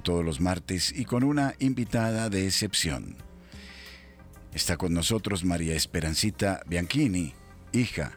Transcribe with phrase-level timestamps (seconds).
[0.00, 3.16] todos los martes, y con una invitada de excepción.
[4.52, 7.34] Está con nosotros María Esperancita Bianchini,
[7.72, 8.12] hija.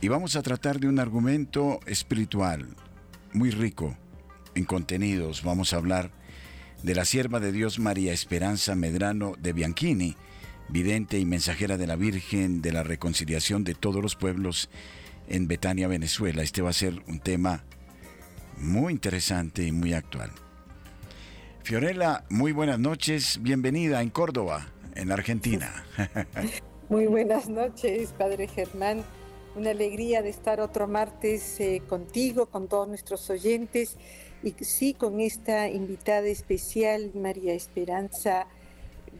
[0.00, 2.68] Y vamos a tratar de un argumento espiritual
[3.32, 3.96] muy rico
[4.54, 5.42] en contenidos.
[5.44, 6.10] Vamos a hablar
[6.82, 10.16] de la sierva de Dios María Esperanza Medrano de Bianchini,
[10.68, 14.70] vidente y mensajera de la Virgen de la reconciliación de todos los pueblos
[15.28, 16.42] en Betania, Venezuela.
[16.42, 17.64] Este va a ser un tema
[18.60, 20.30] muy interesante y muy actual.
[21.62, 25.84] Fiorella, muy buenas noches, bienvenida en Córdoba, en Argentina.
[26.88, 29.04] Muy buenas noches, Padre Germán.
[29.54, 33.96] Una alegría de estar otro martes eh, contigo, con todos nuestros oyentes
[34.42, 38.48] y sí con esta invitada especial, María Esperanza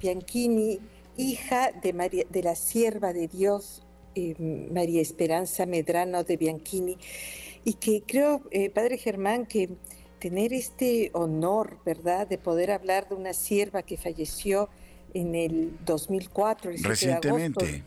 [0.01, 0.81] Bianchini,
[1.17, 3.85] hija de, María, de la sierva de Dios,
[4.17, 4.35] eh,
[4.73, 6.99] María Esperanza Medrano de Bianchini,
[7.65, 9.71] y que creo, eh, Padre Germán, que
[10.19, 14.69] tener este honor, ¿verdad?, de poder hablar de una sierva que falleció
[15.15, 17.85] en el 2004, recientemente.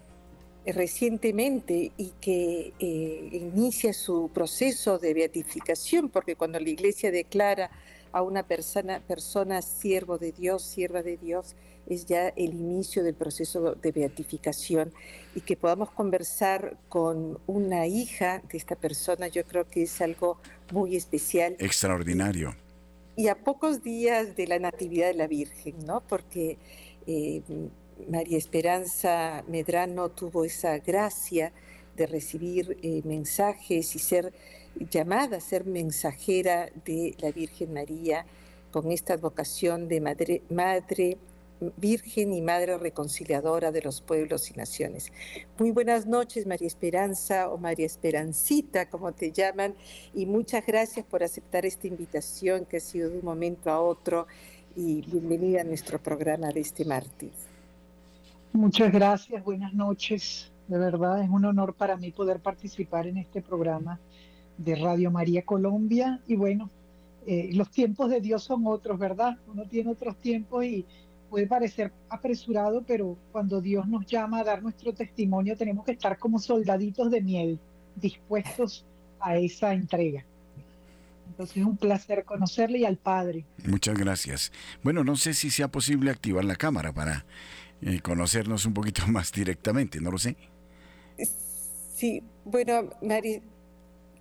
[0.66, 7.70] Eh, recientemente y que eh, inicia su proceso de beatificación, porque cuando la iglesia declara
[8.14, 11.56] a una persona, persona siervo de Dios, sierva de Dios,
[11.88, 14.94] es ya el inicio del proceso de beatificación
[15.36, 20.38] y que podamos conversar con una hija de esta persona, yo creo que es algo
[20.72, 21.56] muy especial.
[21.60, 22.56] Extraordinario.
[23.16, 26.02] Y a pocos días de la Natividad de la Virgen, ¿no?
[26.02, 26.58] Porque
[27.06, 27.42] eh,
[28.10, 31.54] María Esperanza Medrano tuvo esa gracia
[31.96, 34.34] de recibir eh, mensajes y ser
[34.90, 38.26] llamada a ser mensajera de la Virgen María
[38.72, 41.18] con esta vocación de madre, madre
[41.78, 45.12] Virgen y Madre Reconciliadora de los pueblos y naciones.
[45.58, 49.76] Muy buenas noches, María Esperanza o María Esperancita, como te llaman,
[50.14, 54.28] y muchas gracias por aceptar esta invitación que ha sido de un momento a otro
[54.76, 57.32] y bienvenida a nuestro programa de este martes.
[58.52, 60.52] Muchas gracias, buenas noches.
[60.68, 64.00] De verdad es un honor para mí poder participar en este programa
[64.58, 66.22] de Radio María Colombia.
[66.28, 66.70] Y bueno,
[67.26, 69.38] eh, los tiempos de Dios son otros, ¿verdad?
[69.48, 70.86] Uno tiene otros tiempos y
[71.34, 76.20] puede parecer apresurado, pero cuando Dios nos llama a dar nuestro testimonio, tenemos que estar
[76.20, 77.60] como soldaditos de miel,
[77.96, 78.86] dispuestos
[79.20, 80.24] a esa entrega.
[81.26, 83.46] Entonces es un placer conocerle y al Padre.
[83.66, 84.52] Muchas gracias.
[84.84, 87.26] Bueno, no sé si sea posible activar la cámara para
[87.82, 90.38] eh, conocernos un poquito más directamente, no lo sé.
[91.96, 93.42] Sí, bueno, Mari,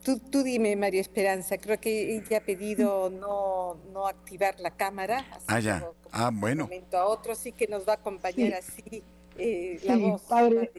[0.04, 5.24] Tú, dime, María Esperanza, creo que ella ha pedido no, no activar la cámara.
[5.46, 5.88] Ah, ya.
[6.10, 6.56] Ah, bueno.
[6.56, 9.04] De un momento a otro, sí que nos va a acompañar así
[9.38, 10.22] eh, la voz.
[10.22, 10.72] Padre,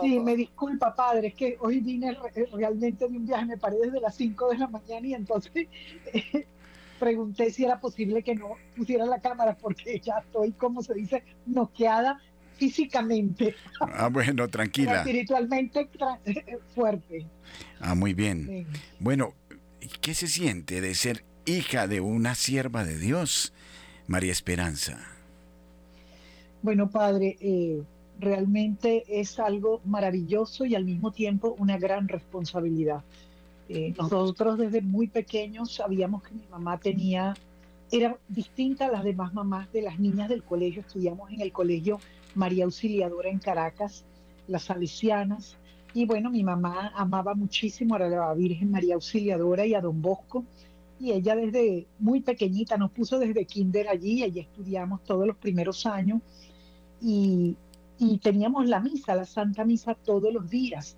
[0.00, 2.16] sí, me disculpa, padre, es que hoy vine
[2.52, 5.68] realmente de un viaje, me paré desde las 5 de la mañana y entonces
[6.12, 6.46] eh,
[6.98, 11.22] pregunté si era posible que no pusiera la cámara porque ya estoy, como se dice,
[11.46, 12.20] noqueada
[12.56, 13.54] físicamente.
[13.80, 14.98] Ah, bueno, tranquila.
[14.98, 15.88] espiritualmente
[16.74, 17.26] fuerte.
[17.80, 18.66] Ah, muy bien.
[18.98, 19.34] Bueno,
[20.00, 23.52] ¿qué se siente de ser hija de una sierva de Dios,
[24.06, 24.98] María Esperanza?
[26.62, 27.82] Bueno, padre, eh,
[28.18, 33.02] realmente es algo maravilloso y al mismo tiempo una gran responsabilidad.
[33.68, 37.34] Eh, nosotros desde muy pequeños sabíamos que mi mamá tenía,
[37.90, 41.98] era distinta a las demás mamás de las niñas del colegio, estudiamos en el colegio
[42.34, 44.04] María Auxiliadora en Caracas,
[44.48, 45.56] las salesianas.
[45.92, 50.44] Y bueno, mi mamá amaba muchísimo a la Virgen María Auxiliadora y a Don Bosco.
[50.98, 55.86] Y ella desde muy pequeñita nos puso desde kinder allí, allí estudiamos todos los primeros
[55.86, 56.20] años.
[57.00, 57.56] Y,
[58.22, 60.96] teníamos la misa, la Santa Misa todos los días.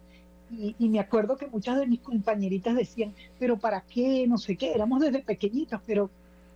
[0.50, 4.26] Y, y, me acuerdo que muchas de mis compañeritas decían, pero ¿para qué?
[4.26, 6.10] No sé qué, éramos desde pequeñitas, pero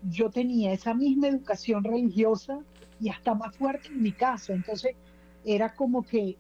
[0.09, 2.61] yo tenía esa misma educación religiosa
[3.01, 4.53] y hasta más fuerte en mi casa.
[4.53, 4.95] Entonces
[5.45, 6.37] era como que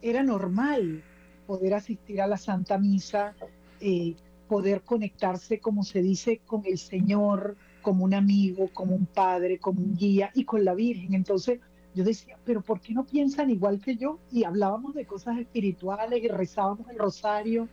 [0.00, 1.02] era normal
[1.46, 3.34] poder asistir a la Santa Misa,
[3.80, 4.14] eh,
[4.48, 9.80] poder conectarse, como se dice, con el Señor, como un amigo, como un padre, como
[9.80, 11.14] un guía y con la Virgen.
[11.14, 11.60] Entonces
[11.94, 14.18] yo decía, pero ¿por qué no piensan igual que yo?
[14.32, 17.68] Y hablábamos de cosas espirituales y rezábamos el rosario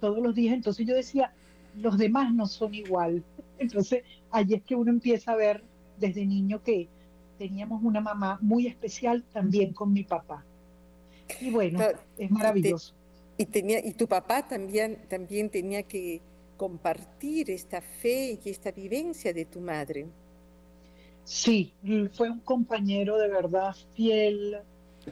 [0.00, 0.54] todos los días.
[0.54, 1.32] Entonces yo decía,
[1.76, 3.24] los demás no son igual.
[3.58, 5.62] Entonces allí es que uno empieza a ver
[5.98, 6.88] desde niño que
[7.42, 10.44] teníamos una mamá muy especial también con mi papá.
[11.40, 11.80] Y bueno,
[12.16, 12.94] es maravilloso.
[13.36, 16.20] Y, tenía, y tu papá también, también tenía que
[16.56, 20.06] compartir esta fe y esta vivencia de tu madre.
[21.24, 21.72] Sí,
[22.12, 24.58] fue un compañero de verdad fiel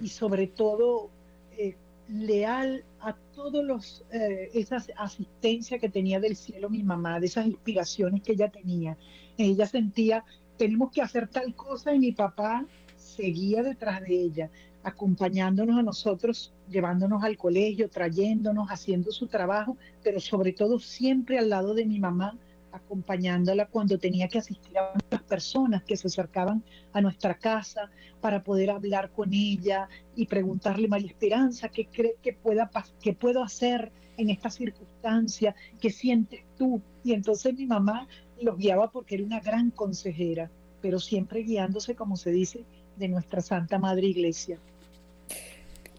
[0.01, 1.11] y sobre todo
[1.59, 1.75] eh,
[2.09, 7.47] leal a todos los eh, esa asistencia que tenía del cielo mi mamá, de esas
[7.47, 8.97] inspiraciones que ella tenía.
[9.37, 10.25] Ella sentía,
[10.61, 12.67] tenemos que hacer tal cosa y mi papá
[12.99, 14.51] seguía detrás de ella,
[14.83, 21.49] acompañándonos a nosotros, llevándonos al colegio, trayéndonos, haciendo su trabajo, pero sobre todo siempre al
[21.49, 22.37] lado de mi mamá,
[22.73, 27.91] acompañándola cuando tenía que asistir a otras personas que se acercaban a nuestra casa
[28.21, 32.71] para poder hablar con ella y preguntarle, María Esperanza, ¿qué cree que, pueda,
[33.01, 35.55] que puedo hacer en esta circunstancia?
[35.81, 36.83] ¿Qué sientes tú?
[37.03, 38.07] Y entonces mi mamá
[38.43, 40.51] los guiaba porque era una gran consejera,
[40.81, 42.65] pero siempre guiándose, como se dice,
[42.97, 44.59] de nuestra Santa Madre Iglesia.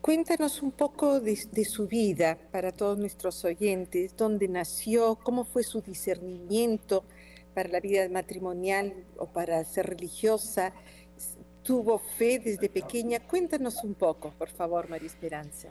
[0.01, 5.81] Cuéntanos un poco de, su vida para todos nuestros oyentes, dónde nació, cómo fue su
[5.81, 7.03] discernimiento
[7.53, 10.73] para la vida matrimonial o para ser religiosa.
[11.61, 13.19] ¿Tuvo fe desde pequeña?
[13.19, 15.69] Cuéntanos un poco, por favor, María Esperanza.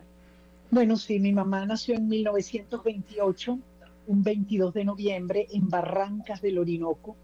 [0.71, 3.59] Bueno, sí, mi mamá nació en 1928,
[4.06, 7.17] un 22 de noviembre, en Barrancas del Orinoco.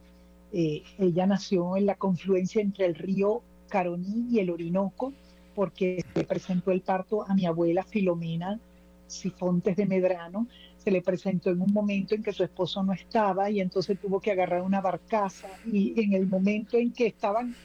[0.52, 5.12] Eh, ella nació en la confluencia entre el río Caroní y el Orinoco
[5.56, 8.60] porque se presentó el parto a mi abuela Filomena
[9.06, 10.46] Sifontes de Medrano.
[10.76, 14.20] Se le presentó en un momento en que su esposo no estaba y entonces tuvo
[14.20, 17.56] que agarrar una barcaza y en el momento en que estaban,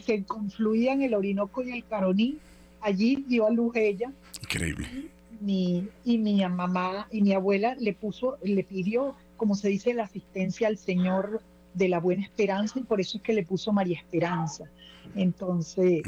[0.00, 2.38] se confluían el Orinoco y el Caroní,
[2.80, 4.12] allí dio a luz ella.
[4.40, 5.10] Increíble.
[5.42, 10.04] Mi, y mi mamá y mi abuela le puso, le pidió, como se dice, la
[10.04, 11.42] asistencia al Señor
[11.74, 14.70] de la Buena Esperanza y por eso es que le puso María Esperanza.
[15.14, 16.02] Entonces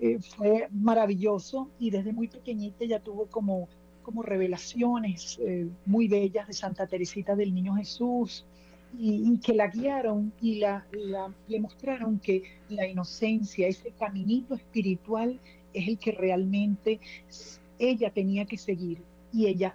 [0.00, 3.68] eh, fue maravilloso y desde muy pequeñita ya tuvo como,
[4.02, 8.44] como revelaciones eh, muy bellas de Santa Teresita del Niño Jesús
[8.98, 10.84] y, que la guiaron y la,
[11.46, 15.38] le mostraron que la inocencia, ese caminito espiritual
[15.72, 16.98] es el que realmente
[17.80, 19.74] ella tenía que seguir y ella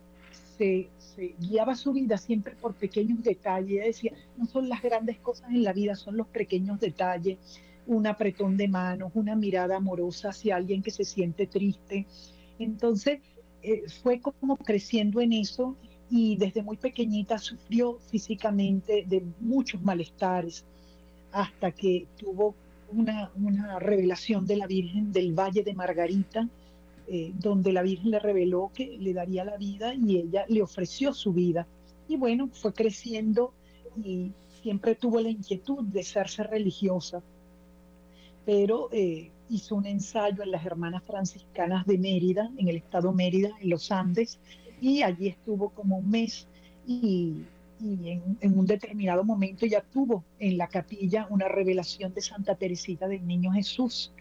[0.57, 0.87] se,
[1.39, 3.71] guiaba su vida siempre por pequeños detalles.
[3.71, 7.37] Ella decía, no son las grandes cosas en la vida, son los pequeños detalles
[7.87, 12.07] un apretón de manos, una mirada amorosa hacia alguien que se siente triste.
[12.57, 13.19] Entonces,
[13.61, 15.75] eh, fue como creciendo en eso
[16.09, 20.65] y desde muy pequeñita sufrió físicamente de muchos malestares
[21.31, 22.55] hasta que tuvo
[22.91, 23.29] una
[23.79, 26.49] revelación de la Virgen del Valle de Margarita,
[27.07, 31.13] eh, donde la Virgen le reveló que le daría la vida y ella le ofreció
[31.13, 31.67] su vida.
[32.07, 33.53] Y bueno, fue creciendo
[34.03, 34.31] y
[34.61, 37.21] siempre tuvo la inquietud de serse religiosa
[38.45, 43.49] pero eh, hizo un ensayo en las Hermanas Franciscanas de Mérida, en el estado Mérida,
[43.59, 44.39] en los Andes,
[44.79, 46.47] y allí estuvo como un mes
[46.87, 47.33] y,
[47.81, 53.25] en, un determinado momento ya tuvo en la capilla una revelación de Santa Teresita del
[53.27, 54.11] Niño Jesús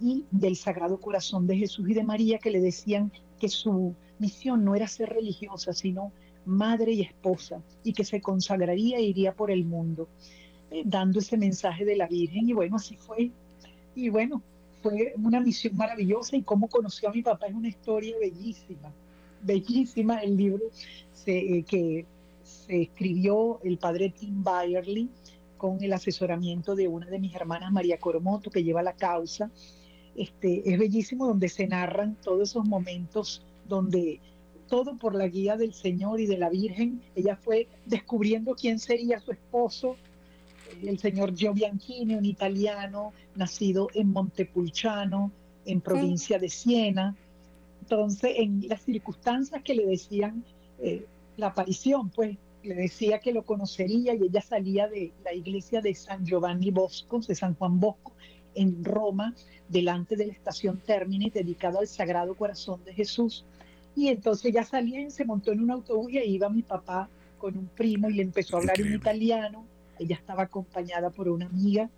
[0.00, 4.64] y del Sagrado Corazón de Jesús y de María que le decían que su misión
[4.64, 6.12] no era ser religiosa, sino
[6.44, 10.08] madre y esposa, y que se consagraría e iría por el mundo,
[10.70, 12.48] eh, dando ese mensaje de la Virgen.
[12.48, 13.30] Y bueno, así fue
[13.96, 14.42] y bueno,
[14.82, 18.92] fue una misión maravillosa y cómo conoció a mi papá es una historia bellísima,
[19.42, 20.18] bellísima.
[20.18, 20.64] El libro
[21.24, 22.04] eh, que
[22.42, 25.08] se escribió el padre Tim Byerly
[25.56, 29.50] con el asesoramiento de una de mis hermanas, María Coromoto, que lleva la causa.
[30.16, 34.20] Este, es bellísimo donde se narran todos esos momentos donde
[34.68, 39.20] todo por la guía del Señor y de la Virgen, ella fue descubriendo quién sería
[39.20, 39.96] su esposo,
[40.82, 45.30] el señor Gio Bianchini, un italiano nacido en Montepulciano,
[45.64, 47.14] en provincia de Siena.
[47.82, 50.44] Entonces, en las circunstancias que le decían
[50.80, 51.06] eh,
[51.36, 55.94] la aparición, pues le decía que lo conocería y ella salía de la iglesia de
[55.94, 58.12] San Giovanni Bosco, de San Juan Bosco,
[58.56, 59.34] en Roma,
[59.68, 63.44] delante de la estación Termini, dedicado al Sagrado Corazón de Jesús.
[63.94, 67.08] Y entonces ya salía y se montó en un autobús y ahí iba mi papá
[67.38, 69.64] con un primo y le empezó a hablar en italiano
[69.98, 71.88] ella estaba acompañada por una amiga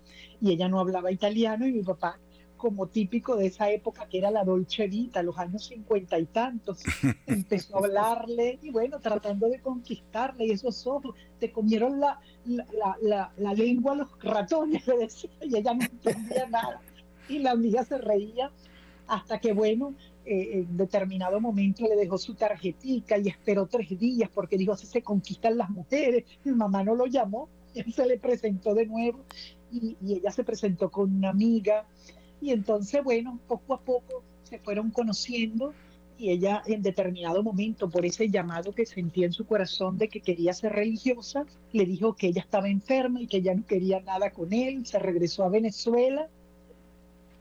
[0.41, 2.17] y ella no hablaba italiano y mi papá,
[2.59, 6.83] como típico de esa época que era la Dolce Vita, los años cincuenta y tantos,
[7.25, 12.19] empezó a hablarle y bueno, tratando de conquistarle y esos ojos, te comieron la,
[13.01, 16.81] la, la, lengua los ratones, le decía, y ella no entendía nada.
[17.27, 18.51] Y la amiga se reía
[19.07, 24.29] hasta que bueno, eh, en determinado momento le dejó su tarjetita y esperó tres días
[24.31, 26.25] porque dijo, así se conquistan las mujeres.
[26.43, 29.19] Mi mamá no lo llamó él se le presentó de nuevo
[29.71, 31.85] y, ella se presentó con una amiga
[32.41, 35.73] y entonces, bueno, poco a poco se fueron conociendo
[36.17, 40.19] y ella en determinado momento, por ese llamado que sentía en su corazón de que
[40.19, 44.29] quería ser religiosa, le dijo que ella estaba enferma y que ya no quería nada
[44.31, 46.27] con él, se regresó a Venezuela.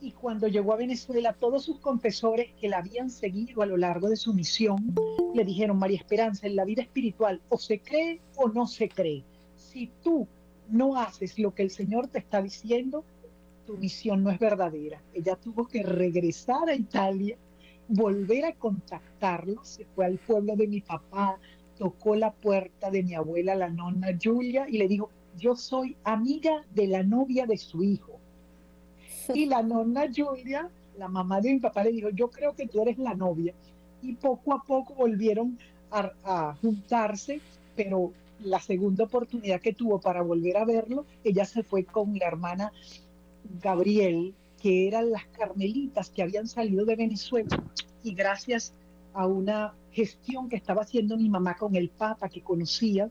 [0.00, 4.09] Y cuando llegó a Venezuela, todos sus confesores que la habían seguido a lo largo
[4.09, 4.95] de su misión
[5.35, 9.25] le dijeron, María Esperanza, en la vida espiritual o se cree o no se cree.
[9.57, 10.28] Si tú
[10.69, 13.05] no haces lo que el Señor te está diciendo,
[13.68, 14.98] tu misión no es verdadera.
[15.12, 17.37] Ella tuvo que regresar a Italia,
[17.87, 21.38] volver a contactarlo, se fue al pueblo de mi papá,
[21.76, 26.64] tocó la puerta de mi abuela, la nonna Julia, y le dijo, yo soy amiga
[26.75, 28.18] de la novia de su hijo.
[29.34, 32.80] Y la nonna Julia, la mamá de mi papá, le dijo, yo creo que tú
[32.80, 33.52] eres la novia.
[34.00, 35.58] Y poco a poco volvieron
[35.90, 37.42] a, a juntarse,
[37.76, 42.28] pero la segunda oportunidad que tuvo para volver a verlo, ella se fue con la
[42.28, 42.72] hermana
[43.62, 47.62] Gabriel, que eran las carmelitas que habían salido de Venezuela
[48.02, 48.73] y gracias
[49.14, 53.11] a una gestión que estaba haciendo mi mamá con el Papa que conocía,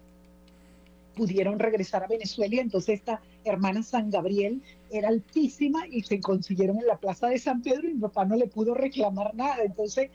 [1.16, 6.88] pudieron regresar a Venezuela entonces esta hermana San Gabriel era altísima y se consiguieron en
[6.88, 9.64] la plaza de San Pedro y mi papá no le pudo reclamar nada.
[9.64, 10.10] Entonces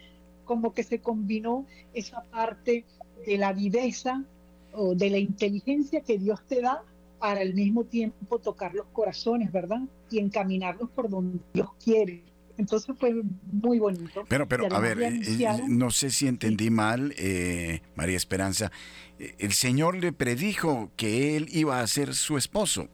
[0.45, 2.85] como que se combinó esa parte
[3.27, 4.25] de la viveza
[4.73, 6.83] o de la inteligencia que Dios te da
[7.19, 9.83] para al mismo tiempo tocar los corazones, ¿verdad?
[10.13, 12.23] Y encaminarlos por donde Dios quiere.
[12.59, 14.25] Entonces fue muy bonito.
[14.29, 18.71] Pero, pero, a ver, eh, eh, no sé si entendí mal, eh, María Esperanza.
[19.19, 22.89] El Señor le predijo que él iba a ser su esposo.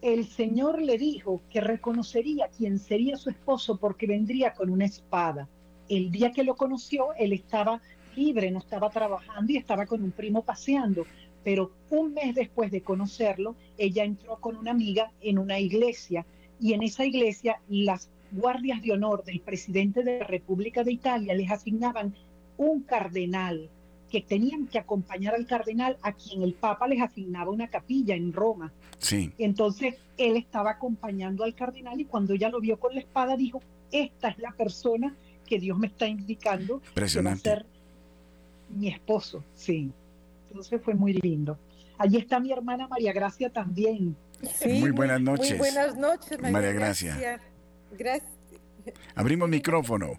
[0.00, 5.48] El Señor le dijo que reconocería quién sería su esposo porque vendría con una espada.
[5.88, 7.82] El día que lo conoció, él estaba
[8.14, 11.04] libre, no estaba trabajando y estaba con un primo paseando.
[11.44, 16.26] Pero un mes después de conocerlo, ella entró con una amiga en una iglesia
[16.60, 21.34] y en esa iglesia las guardias de honor del presidente de la República de Italia
[21.34, 22.14] les asignaban
[22.56, 23.70] un cardenal
[24.10, 28.32] que tenían que acompañar al cardenal a quien el Papa les asignaba una capilla en
[28.32, 28.72] Roma.
[28.98, 29.32] Sí.
[29.38, 33.62] Entonces él estaba acompañando al cardenal y cuando ella lo vio con la espada dijo,
[33.92, 35.14] esta es la persona
[35.46, 37.64] que Dios me está indicando Impresionante
[38.70, 39.90] mi esposo, sí.
[40.48, 41.58] Entonces fue muy lindo.
[41.98, 44.16] Allí está mi hermana María Gracia también.
[44.64, 45.50] muy buenas noches.
[45.50, 47.40] Muy buenas noches, María, Gracia.
[47.92, 48.32] Gracias.
[49.14, 50.18] Abrimos micrófono.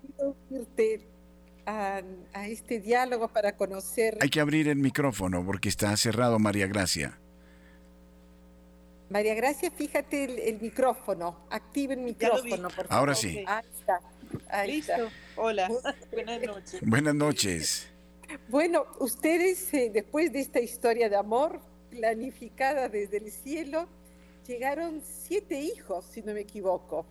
[1.65, 2.01] A,
[2.33, 4.17] a, este diálogo para conocer.
[4.21, 7.19] Hay que abrir el micrófono porque está cerrado, María Gracia.
[9.09, 11.47] María Gracia, fíjate el, micrófono.
[11.49, 12.87] Active el micrófono, por favor.
[12.89, 13.43] Ahora sí.
[13.47, 14.65] Ahí está.
[14.65, 15.09] Listo.
[15.35, 15.69] Hola.
[16.11, 16.81] Buenas noches.
[16.81, 17.88] Buenas noches.
[18.47, 23.87] Bueno, ustedes, eh, después de esta historia de amor planificada desde el cielo,
[24.47, 27.05] llegaron siete hijos, si no me equivoco.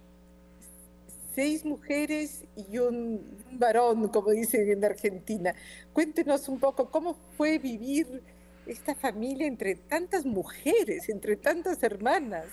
[1.35, 5.55] Seis mujeres y un, varón, como dicen en Argentina.
[5.93, 8.23] Cuéntenos un poco cómo fue vivir
[8.67, 12.47] esta familia entre tantas mujeres, entre tantas hermanas.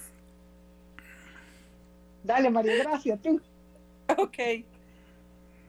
[2.24, 3.39] Dale, María Gracia, tú.
[4.17, 4.38] Ok.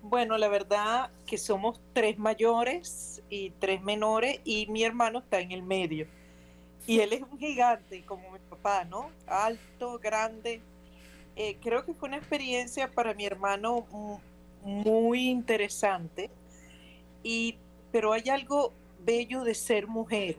[0.08, 5.50] Bueno, la verdad que somos tres mayores y tres menores y mi hermano está en
[5.50, 6.06] el medio.
[6.86, 9.10] Y él es un gigante como mi papá, ¿no?
[9.26, 10.60] Alto, grande.
[11.34, 13.84] Eh, creo que fue una experiencia para mi hermano
[14.62, 16.30] muy interesante.
[17.25, 17.58] Y,
[17.90, 20.36] pero hay algo bello de ser mujer,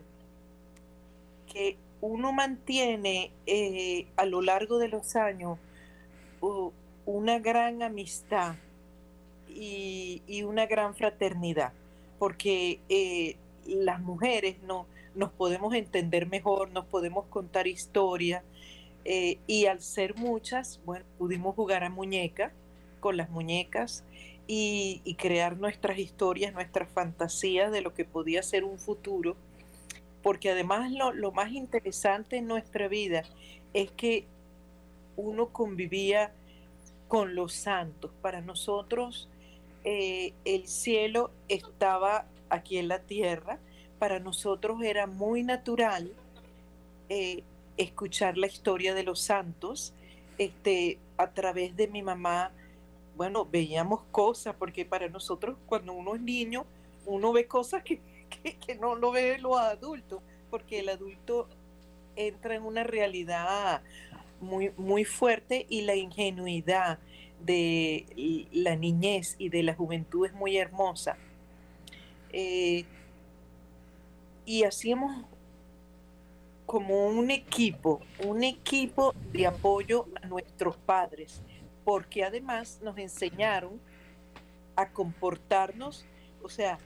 [1.51, 5.59] que uno mantiene eh, a lo largo de los años
[7.05, 8.55] una gran amistad
[9.49, 11.73] y, una gran fraternidad,
[12.19, 13.35] porque eh,
[13.65, 14.85] las mujeres no,
[15.15, 18.43] nos podemos entender mejor, nos podemos contar historias,
[19.05, 22.51] eh, y al ser muchas, bueno, pudimos jugar a muñeca
[22.99, 24.03] con las muñecas
[24.47, 29.35] y, crear nuestras historias, nuestras fantasías de lo que podía ser un futuro,
[30.23, 33.23] porque además lo, lo más interesante en nuestra vida
[33.73, 34.25] es que
[35.15, 36.31] uno convivía
[37.07, 38.11] con los santos.
[38.21, 39.29] Para nosotros
[39.89, 43.57] eh, el cielo estaba aquí en la tierra,
[43.99, 46.11] para nosotros era muy natural
[47.07, 47.41] eh,
[47.77, 49.93] escuchar la historia de los santos.
[50.37, 52.51] Este, a través de mi mamá,
[53.15, 56.65] bueno, veíamos cosas, porque para nosotros cuando uno es niño,
[57.05, 58.01] uno ve cosas que,
[58.67, 61.47] que no lo ve los adultos, porque el adulto
[62.17, 63.81] entra en una realidad
[64.41, 66.99] muy, muy fuerte y la ingenuidad
[67.45, 71.17] de la niñez y de la juventud es muy hermosa.
[72.31, 72.85] Eh,
[74.45, 75.25] y hacíamos
[76.65, 81.41] como un equipo, un equipo de apoyo a nuestros padres,
[81.85, 83.79] porque además nos enseñaron
[84.75, 86.05] a comportarnos,
[86.43, 86.77] o sea,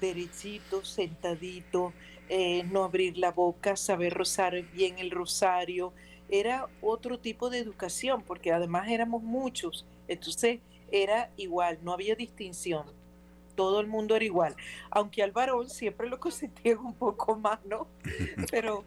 [0.00, 1.92] derechito, sentadito,
[2.28, 5.92] eh, no abrir la boca, saber rozar bien el rosario.
[6.28, 10.60] Era otro tipo de educación, porque además éramos muchos entonces
[10.90, 12.86] era igual, no había distinción.
[13.54, 14.56] Todo el mundo era igual.
[14.90, 17.86] Aunque al varón siempre lo consentían un poco más, ¿no?
[18.50, 18.84] Pero,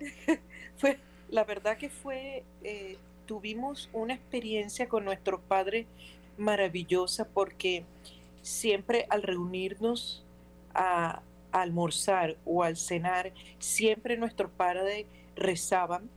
[0.78, 0.98] fue,
[1.30, 5.86] la verdad que fue, eh, tuvimos una experiencia con nuestros padres
[6.38, 7.84] maravillosa porque
[8.42, 10.24] siempre al reunirnos
[10.74, 15.06] a, almorzar o al cenar, siempre nuestros padres
[15.36, 16.10] rezaban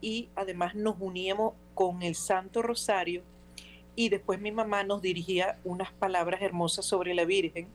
[0.00, 3.22] y además nos uníamos con el Santo Rosario
[3.96, 7.68] y después mi mamá nos dirigía unas palabras hermosas sobre la Virgen,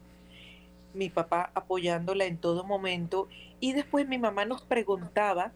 [0.93, 3.27] mi papá apoyándola en todo momento
[3.59, 5.51] y después mi mamá nos preguntaba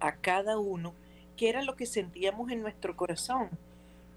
[0.00, 0.94] a cada uno
[1.36, 3.50] qué era lo que sentíamos en nuestro corazón,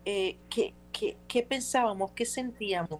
[0.05, 2.99] eh, qué, qué pensábamos, qué sentíamos,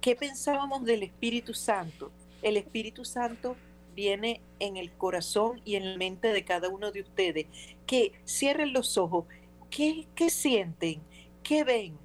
[0.00, 2.10] qué pensábamos del Espíritu Santo.
[2.42, 3.56] El Espíritu Santo
[3.94, 7.46] viene en el corazón y en la mente de cada uno de ustedes.
[7.86, 9.26] Que cierren los ojos.
[9.70, 11.00] ¿Qué, qué sienten?
[11.42, 11.98] ¿Qué ven?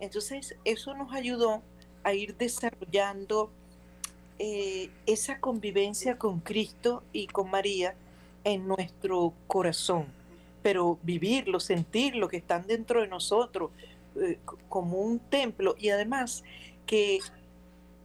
[0.00, 1.62] Entonces, eso nos ayudó
[2.02, 3.50] a ir desarrollando
[4.38, 7.94] eh, esa convivencia con Cristo y con María
[8.44, 10.06] en nuestro corazón.
[10.62, 13.70] Pero vivirlo, sentirlo, que están dentro de nosotros,
[14.16, 15.74] eh, como un templo.
[15.78, 16.44] Y además
[16.86, 17.20] que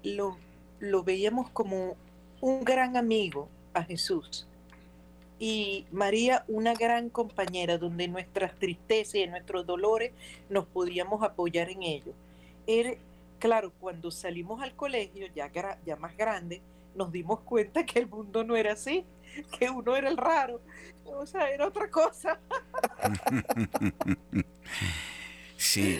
[0.03, 0.37] lo,
[0.79, 1.95] lo veíamos como
[2.41, 4.46] un gran amigo a Jesús
[5.39, 10.11] y María una gran compañera donde nuestras tristezas y nuestros dolores
[10.49, 12.15] nos podíamos apoyar en ellos.
[12.65, 12.93] Era,
[13.39, 15.51] claro, cuando salimos al colegio, ya,
[15.85, 16.61] ya más grande,
[16.95, 19.05] nos dimos cuenta que el mundo no era así,
[19.57, 20.59] que uno era el raro,
[21.05, 22.39] o sea, era otra cosa.
[25.57, 25.99] sí.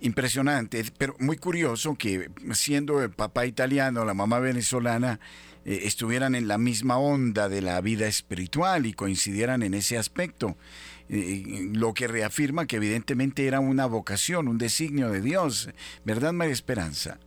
[0.00, 5.20] Impresionante, pero muy curioso que siendo el papá italiano, la mamá venezolana,
[5.64, 10.56] eh, estuvieran en la misma onda de la vida espiritual y coincidieran en ese aspecto,
[11.08, 15.70] eh, lo que reafirma que evidentemente era una vocación, un designio de Dios,
[16.04, 17.18] ¿verdad, María Esperanza?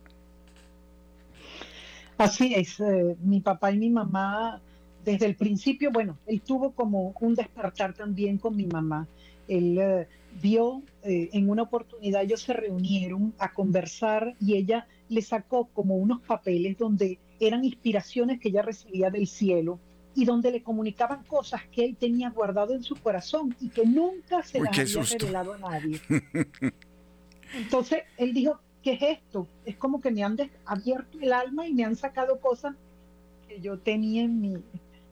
[2.16, 4.60] Así es, eh, mi papá y mi mamá
[5.04, 9.06] desde el principio, bueno, él tuvo como un despertar también con mi mamá.
[9.46, 10.06] Él
[10.42, 16.20] vio en una oportunidad, ellos se reunieron a conversar y ella le sacó como unos
[16.20, 19.78] papeles donde eran inspiraciones que ella recibía del cielo
[20.14, 24.42] y donde le comunicaban cosas que él tenía guardado en su corazón y que nunca
[24.42, 26.00] se las había revelado a nadie.
[27.54, 29.46] Entonces él dijo, ¿qué es esto?
[29.64, 32.74] Es como que me han abierto el alma y me han sacado cosas
[33.48, 34.54] que yo tenía en mi,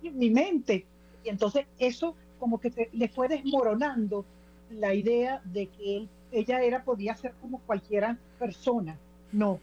[0.03, 0.87] en mi mente.
[1.25, 4.25] Y entonces eso como que le fue desmoronando
[4.71, 8.99] la idea de que él, ella era, podía ser como cualquiera persona.
[9.33, 9.61] No,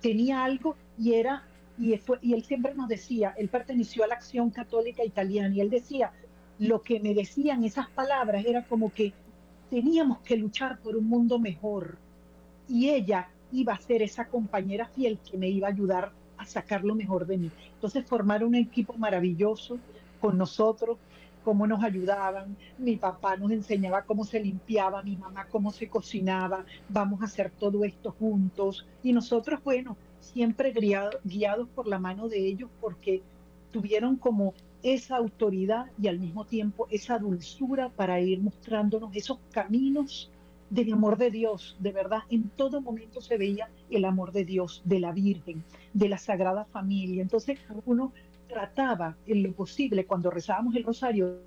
[0.00, 1.44] tenía algo y era
[1.78, 5.70] y, y él siempre nos decía, él perteneció a la acción católica italiana y él
[5.70, 6.12] decía,
[6.58, 9.12] lo que me decían esas palabras era como que
[9.70, 11.98] teníamos que luchar por un mundo mejor
[12.68, 16.84] y ella iba a ser esa compañera fiel que me iba a ayudar a sacar
[16.84, 17.50] lo mejor de mí.
[17.74, 19.78] Entonces formaron un equipo maravilloso
[20.20, 20.98] con nosotros,
[21.46, 26.66] cómo nos ayudaban, mi papá nos enseñaba cómo se limpiaba, mi mamá cómo se cocinaba,
[26.88, 32.44] vamos a hacer todo esto juntos y nosotros, bueno, siempre guiados por la mano de
[32.44, 33.22] ellos porque
[33.70, 40.32] tuvieron como esa autoridad y al mismo tiempo esa dulzura para ir mostrándonos esos caminos
[40.70, 41.76] del amor de Dios.
[41.78, 46.08] De verdad, en todo momento se veía el amor de Dios, de la Virgen, de
[46.08, 47.22] la Sagrada Familia.
[47.22, 48.12] Entonces uno
[48.48, 51.40] trataba en lo posible cuando rezábamos el rosario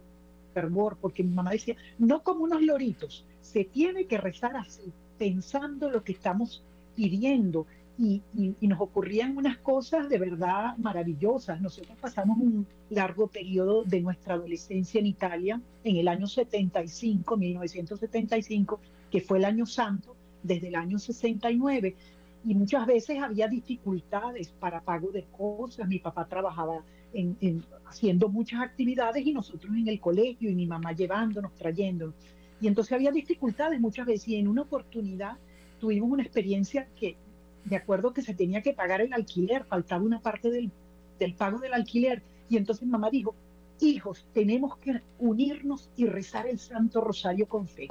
[0.54, 5.90] fervor, porque mi mamá decía, no como unos loritos, se tiene que rezar así, pensando
[5.90, 6.64] lo que estamos
[6.96, 7.66] pidiendo,
[8.00, 8.22] y,
[8.62, 11.60] nos ocurrían unas cosas de verdad maravillosas.
[11.60, 18.80] Nosotros pasamos un largo periodo de nuestra adolescencia en Italia, en el año 75, 1975,
[19.12, 21.96] que fue el año santo, desde el año 69,
[22.46, 25.88] y muchas veces había dificultades para pago de cosas.
[25.88, 30.94] Mi papá trabajaba en, haciendo muchas actividades y nosotros en el colegio y mi mamá
[30.94, 32.16] llevándonos, trayéndonos.
[32.62, 35.38] Y entonces había dificultades muchas veces y en una oportunidad
[35.80, 37.18] tuvimos una experiencia que
[37.66, 40.72] de acuerdo que se tenía que pagar el alquiler, faltaba una parte del,
[41.20, 42.24] del pago del alquiler.
[42.50, 43.36] Y entonces mamá dijo,
[43.80, 47.88] hijos, tenemos que unirnos y rezar el Santo Rosario con fe.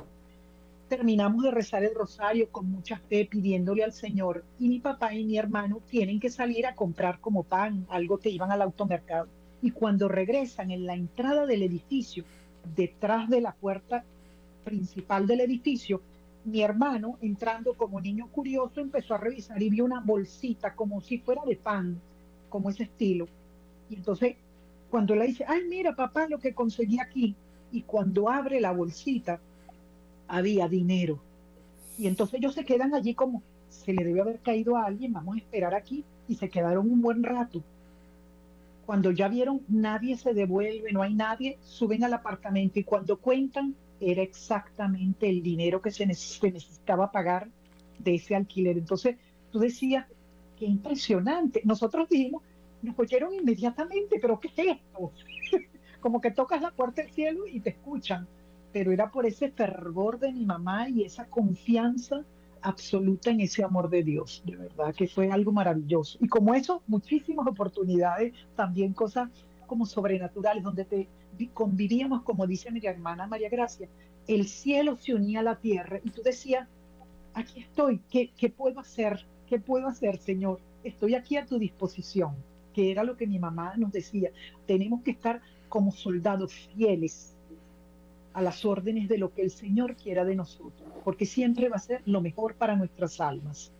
[0.88, 5.22] Terminamos de rezar el rosario con mucha fe pidiéndole al Señor y mi papá y
[5.22, 9.28] mi hermano tienen que salir a comprar como pan, algo que iban al automercado.
[9.60, 12.24] Y cuando regresan en la entrada del edificio,
[12.74, 14.02] detrás de la puerta
[14.64, 16.00] principal del edificio,
[16.44, 21.18] mi hermano, entrando como niño curioso, empezó a revisar y vio una bolsita como si
[21.18, 22.00] fuera de pan,
[22.48, 23.28] como ese estilo.
[23.90, 24.36] Y entonces,
[24.88, 27.36] cuando le dice, ay, mira, papá, lo que conseguí aquí.
[27.72, 29.38] Y cuando abre la bolsita,
[30.28, 31.20] había dinero.
[31.98, 35.36] Y entonces ellos se quedan allí como, se le debe haber caído a alguien, vamos
[35.36, 36.04] a esperar aquí.
[36.28, 37.62] Y se quedaron un buen rato.
[38.86, 43.74] Cuando ya vieron nadie se devuelve, no hay nadie, suben al apartamento y cuando cuentan
[44.00, 47.48] era exactamente el dinero que se, necesitaba pagar
[47.98, 48.78] de ese alquiler.
[48.78, 49.16] Entonces
[49.50, 50.06] tú decías,
[50.58, 51.60] qué impresionante.
[51.64, 52.42] Nosotros dijimos,
[52.82, 55.12] nos oyeron inmediatamente, pero ¿qué es esto?
[56.00, 58.26] Como que tocas la puerta del cielo y te escuchan.
[58.72, 62.24] Pero era por ese fervor de mi mamá y esa confianza
[62.62, 66.18] absoluta en ese amor de Dios, de verdad que fue algo maravilloso.
[66.20, 69.30] Y como eso, muchísimas oportunidades, también cosas
[69.66, 71.08] como sobrenaturales, donde te
[71.54, 73.88] convivíamos, como dice mi hermana María Gracia,
[74.26, 76.68] el cielo se unía a la tierra y tú decías,
[77.34, 79.26] aquí estoy, ¿qué, qué puedo hacer?
[79.48, 80.60] ¿Qué puedo hacer, Señor?
[80.84, 82.34] Estoy aquí a tu disposición,
[82.74, 84.30] que era lo que mi mamá nos decía.
[84.66, 87.36] Tenemos que estar como soldados fieles
[88.38, 91.80] a las órdenes de lo que el Señor quiera de nosotros, porque siempre va a
[91.80, 93.72] ser lo mejor para nuestras almas.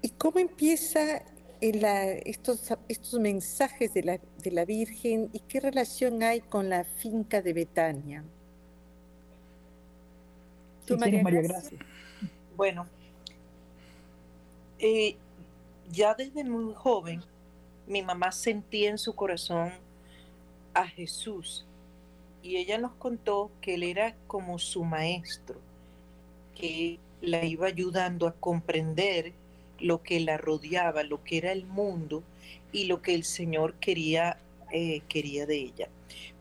[0.00, 1.22] ¿Y cómo empieza
[1.60, 7.42] estos, estos mensajes de la, de la Virgen y qué relación hay con la finca
[7.42, 8.22] de Betania?
[10.86, 11.78] ¿Tú, María, Gracia?
[12.56, 12.86] Bueno,
[14.78, 15.16] eh,
[15.90, 17.22] ya desde muy joven,
[17.88, 19.72] mi mamá sentía en su corazón
[20.74, 21.66] a Jesús
[22.42, 25.58] y ella nos contó que él era como su maestro,
[26.54, 29.32] que la iba ayudando a comprender
[29.78, 32.22] lo que la rodeaba, lo que era el mundo
[32.72, 34.38] y lo que el Señor quería,
[34.70, 35.88] eh, quería de ella.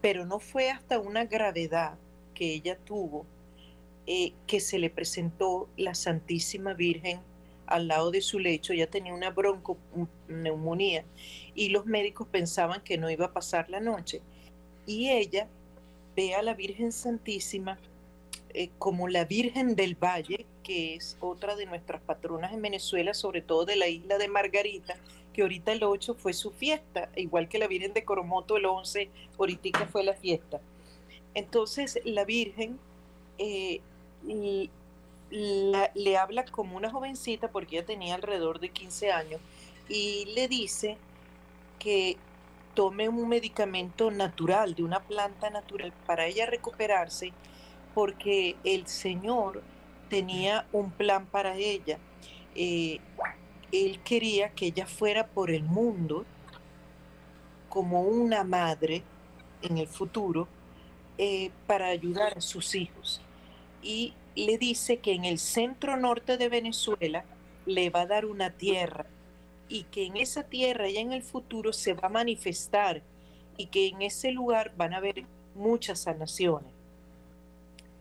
[0.02, 1.98] Pero no fue hasta una gravedad
[2.34, 3.26] que ella tuvo
[4.08, 7.20] eh, que se le presentó la Santísima Virgen
[7.68, 11.06] al lado de su lecho, ella tenía una bronconeumonía
[11.54, 14.22] y los médicos pensaban que no iba a pasar la noche.
[14.88, 15.48] Y ella
[16.20, 17.80] ve a la Virgen Santísima
[18.54, 23.42] eh, como la Virgen del Valle, que es otra de nuestras patronas en Venezuela, sobre
[23.42, 24.98] todo de la isla de Margarita,
[25.32, 29.10] que ahorita el 8 fue su fiesta, igual que la Virgen de Coromoto el 11,
[29.38, 30.60] ahorita fue la fiesta.
[31.36, 32.78] Entonces la Virgen
[33.38, 33.80] eh,
[35.32, 39.40] le habla como una jovencita, porque ella tenía alrededor de 15 años,
[39.88, 40.98] y le dice
[41.78, 42.18] que
[42.74, 47.34] tome un medicamento natural, de una planta natural, para ella recuperarse,
[47.94, 49.64] porque el Señor
[50.10, 52.00] tenía un plan para ella.
[52.56, 53.00] Eh,
[53.72, 56.26] él quería que ella fuera por el mundo
[57.70, 59.04] como una madre
[59.62, 60.48] en el futuro
[61.18, 63.22] eh, para ayudar a sus hijos.
[63.82, 67.26] Y le dice que en el centro norte de Venezuela
[67.66, 69.06] le va a dar una tierra
[69.70, 73.04] y que en esa tierra ya en el futuro se va a manifestar
[73.56, 75.24] y que en ese lugar van a haber
[75.56, 76.72] muchas sanaciones.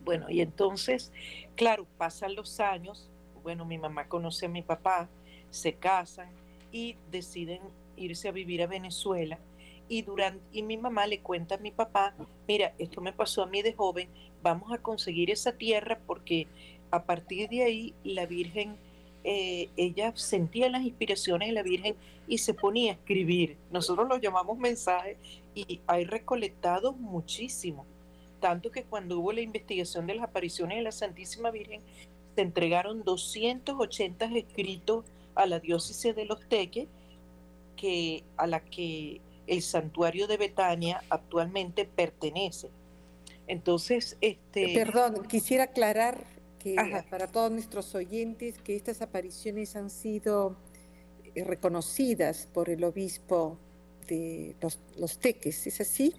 [0.03, 1.11] Bueno, y entonces,
[1.55, 3.07] claro, pasan los años,
[3.43, 5.07] bueno, mi mamá conoce a mi papá,
[5.51, 6.29] se casan
[6.71, 7.61] y deciden
[7.95, 9.37] irse a vivir a Venezuela.
[9.87, 12.15] Y, durante, y mi mamá le cuenta a mi papá,
[12.47, 14.09] mira, esto me pasó a mí de joven,
[14.41, 16.47] vamos a conseguir esa tierra porque
[16.91, 18.77] a partir de ahí la Virgen
[19.23, 21.95] eh, ella sentía las inspiraciones de la Virgen
[22.27, 23.57] y se ponía a escribir.
[23.71, 25.17] Nosotros los llamamos mensajes
[25.55, 27.85] y hay recolectados muchísimo.
[28.39, 31.81] Tanto que cuando hubo la investigación de las apariciones de la Santísima Virgen,
[32.35, 35.05] se entregaron 280 escritos
[35.35, 36.87] a la diócesis de Los Teques,
[37.75, 42.69] que, a la que el santuario de Betania actualmente pertenece.
[43.47, 44.73] Entonces, este...
[44.73, 46.23] Perdón, quisiera aclarar
[46.59, 46.75] que
[47.09, 50.55] para todos nuestros oyentes que estas apariciones han sido
[51.33, 53.57] eh, reconocidas por el obispo
[54.07, 54.77] de los,
[55.19, 56.13] Teques, ¿es así?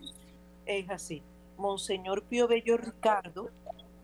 [0.66, 1.22] Es así.
[1.58, 3.50] Monseñor Pío Bello Ricardo,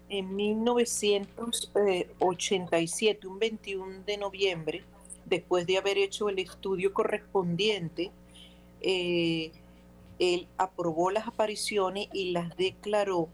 [0.09, 4.85] en 1987, un 21 de noviembre,
[5.25, 8.13] después de haber hecho el estudio correspondiente,
[8.81, 9.51] eh,
[10.19, 13.29] él aprobó las apariciones y las declaró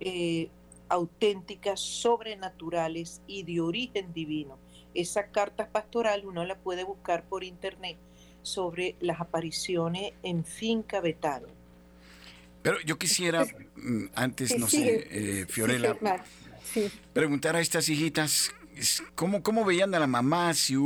[0.00, 0.48] eh,
[0.88, 4.58] auténticas, sobrenaturales y de origen divino.
[4.94, 7.96] Esa carta pastoral uno la puede buscar por internet
[8.42, 11.48] sobre las apariciones en Finca Betano.
[12.62, 13.44] Pero yo quisiera,
[13.76, 15.96] mm, antes, no sé, eh, Fiorella,
[17.12, 18.52] preguntar a estas hijitas
[19.14, 20.54] ¿Cómo, ¿Cómo, veían a la mamá?
[20.54, 20.76] Si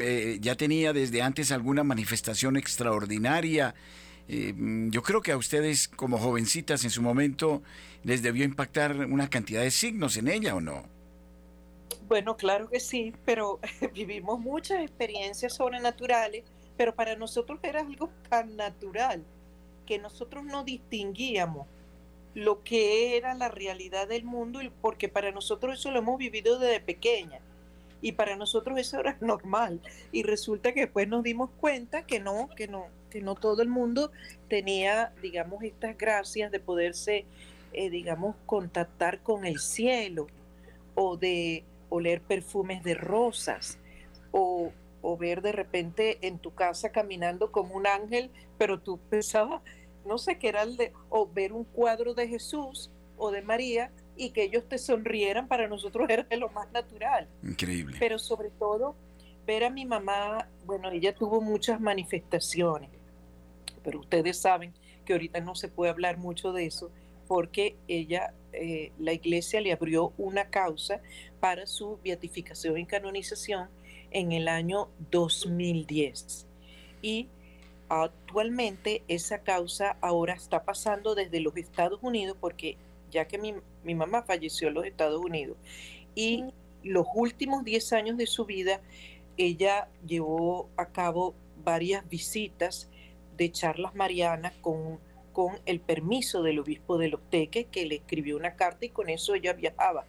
[0.00, 3.74] eh, ya tenía desde antes alguna manifestación extraordinaria.
[4.28, 4.54] Eh,
[4.90, 7.62] yo creo que a ustedes como jovencitas en su momento
[8.04, 10.84] les debió impactar una cantidad de signos en ella o no.
[12.08, 13.60] Bueno, claro que sí, pero
[13.94, 16.44] vivimos muchas experiencias sobrenaturales,
[16.76, 19.24] pero para nosotros era algo tan natural
[19.86, 21.66] que nosotros no distinguíamos
[22.34, 26.80] lo que era la realidad del mundo, porque para nosotros eso lo hemos vivido desde
[26.80, 27.40] pequeña.
[28.00, 29.80] Y para nosotros eso era normal.
[30.10, 33.68] Y resulta que después nos dimos cuenta que no, que no, que no todo el
[33.68, 34.10] mundo
[34.48, 37.26] tenía, digamos, estas gracias de poderse,
[37.72, 40.26] eh, digamos, contactar con el cielo
[40.94, 43.78] o de oler perfumes de rosas
[44.30, 49.62] o, o ver de repente en tu casa caminando como un ángel, pero tú pensabas,
[50.06, 53.90] no sé qué era el de, o ver un cuadro de Jesús o de María
[54.16, 57.28] y que ellos te sonrieran, para nosotros era de lo más natural.
[57.42, 57.96] Increíble.
[57.98, 58.94] Pero sobre todo,
[59.46, 62.90] ver a mi mamá, bueno, ella tuvo muchas manifestaciones,
[63.82, 64.72] pero ustedes saben
[65.04, 66.90] que ahorita no se puede hablar mucho de eso,
[67.32, 71.00] porque ella, eh, la iglesia le abrió una causa
[71.40, 73.70] para su beatificación y canonización
[74.10, 76.46] en el año 2010.
[77.00, 77.28] Y
[77.88, 82.76] actualmente esa causa ahora está pasando desde los Estados Unidos, porque
[83.10, 85.56] ya que mi, mi mamá falleció en los Estados Unidos,
[86.14, 86.44] y
[86.82, 88.82] los últimos 10 años de su vida,
[89.38, 92.90] ella llevó a cabo varias visitas
[93.38, 95.00] de charlas marianas con,
[95.32, 99.08] con el permiso del obispo de Los Teques, que le escribió una carta y con
[99.08, 100.06] eso ella viajaba.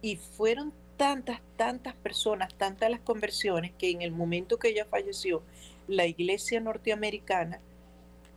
[0.00, 5.42] Y fueron tantas, tantas personas, tantas las conversiones, que en el momento que ella falleció,
[5.88, 7.60] la iglesia norteamericana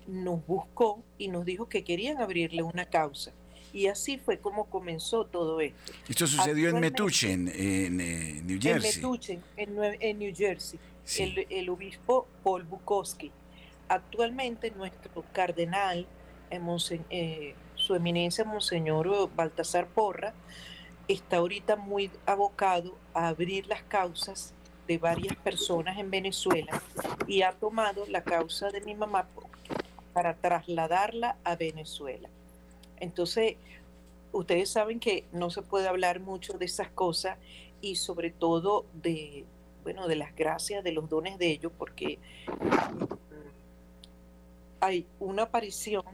[0.08, 3.32] nos buscó y nos dijo que querían abrirle una causa.
[3.74, 5.92] Y así fue como comenzó todo esto.
[6.08, 8.92] Esto sucedió en Metuchen, en, eh, New Jersey.
[8.92, 10.80] En Metuchen, en, New Jersey.
[11.50, 13.32] El, obispo Paul Bukowski.
[13.90, 16.08] Actualmente nuestro cardenal,
[16.50, 20.34] eh, eh, su eminencia Monseñor Baltasar Porra,
[21.08, 24.54] está ahorita muy abocado a abrir las causas
[24.88, 26.82] de varias personas en Venezuela
[27.28, 29.28] y ha tomado la causa de mi mamá
[30.14, 32.30] para trasladarla a Venezuela.
[32.98, 33.58] Entonces,
[34.32, 37.38] ustedes saben que no se puede hablar mucho de esas cosas
[37.82, 39.46] y sobre todo de,
[39.84, 42.20] bueno, de las gracias, de los dones de ellos, porque
[44.80, 46.06] hay una aparición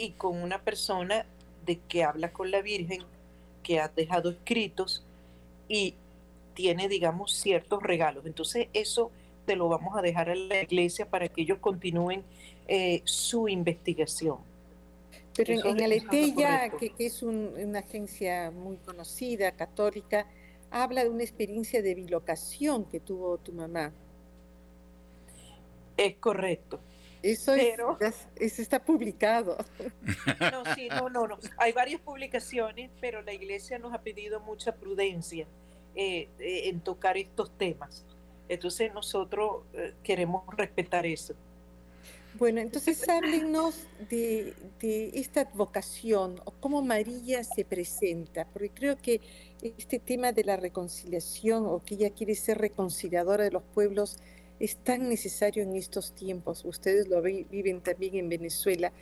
[0.00, 1.26] y con una persona
[1.66, 3.02] de que habla con la Virgen,
[3.62, 5.04] que ha dejado escritos
[5.68, 5.94] y
[6.54, 8.24] tiene, digamos, ciertos regalos.
[8.24, 9.10] Entonces, eso
[9.44, 12.24] te lo vamos a dejar a la iglesia para que ellos continúen
[12.66, 14.38] eh, su investigación.
[15.36, 20.26] Pero en, Aleteya, que, que, es una agencia muy conocida, católica,
[20.70, 23.92] habla de una experiencia de bilocación que tuvo tu mamá.
[25.98, 26.80] Es correcto.
[27.22, 29.56] Eso, eso está publicado.
[30.52, 31.38] No, sí, no, no, no.
[31.58, 35.46] Hay varias publicaciones, pero la iglesia nos ha pedido mucha prudencia
[35.94, 38.04] eh, eh, en tocar estos temas.
[38.48, 41.34] Entonces nosotros eh, queremos respetar eso.
[42.34, 43.74] Bueno, entonces háblenos
[44.08, 49.20] de, de, esta vocación o cómo María se presenta, porque creo que
[49.62, 54.18] este tema de la reconciliación o que ella quiere ser reconciliadora de los pueblos
[54.60, 56.64] es tan necesario en estos tiempos.
[56.64, 58.92] Ustedes lo viven también en Venezuela.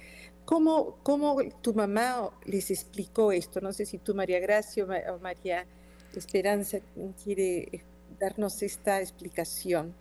[0.44, 3.60] ¿Cómo, ¿Cómo tu mamá les explicó esto?
[3.60, 5.66] No sé si tú, María Gracia o María
[6.14, 6.78] Esperanza,
[7.22, 7.84] quiere
[8.18, 9.92] darnos esta explicación.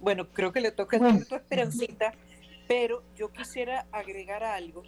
[0.00, 2.12] Bueno, creo que le toca a tu Esperancita,
[2.66, 4.82] pero yo quisiera agregar algo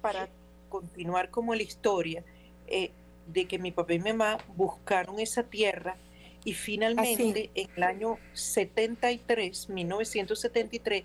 [0.00, 0.28] para
[0.68, 2.22] continuar como la historia
[2.66, 2.90] eh,
[3.26, 5.96] de que mi papá y mi mamá buscaron esa tierra
[6.44, 11.04] y finalmente en el año 73, 1973,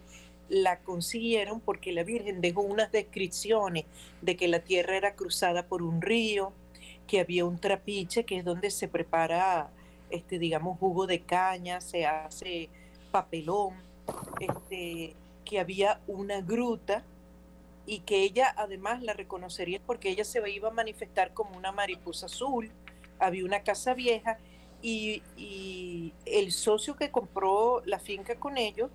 [0.49, 3.85] la consiguieron porque la Virgen dejó unas descripciones
[4.21, 6.51] de que la tierra era cruzada por un río,
[7.07, 9.69] que había un trapiche, que es donde se prepara,
[10.09, 12.69] este, digamos, jugo de caña, se hace
[13.11, 13.75] papelón,
[14.39, 17.03] este, que había una gruta
[17.85, 22.25] y que ella además la reconocería porque ella se iba a manifestar como una mariposa
[22.25, 22.71] azul,
[23.19, 24.37] había una casa vieja
[24.81, 28.89] y, el socio que compró la finca con ellos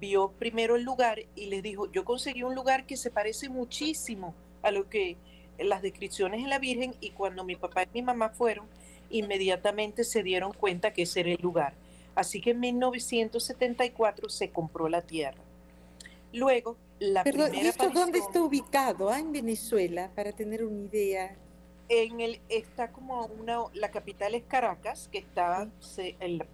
[0.00, 4.34] vio primero el lugar y les dijo, yo conseguí un lugar que se parece muchísimo
[4.62, 5.16] a lo que
[5.58, 8.66] las descripciones en la Virgen y cuando mi papá y mi mamá fueron,
[9.10, 11.74] inmediatamente se dieron cuenta que ese era el lugar.
[12.14, 15.42] Así que en 1974 se compró la tierra.
[16.32, 19.10] Luego, la Perdón, ¿y esto dónde está ubicado?
[19.10, 21.36] Ah, en Venezuela, para tener una idea
[21.92, 25.68] en el está como una la capital es Caracas que está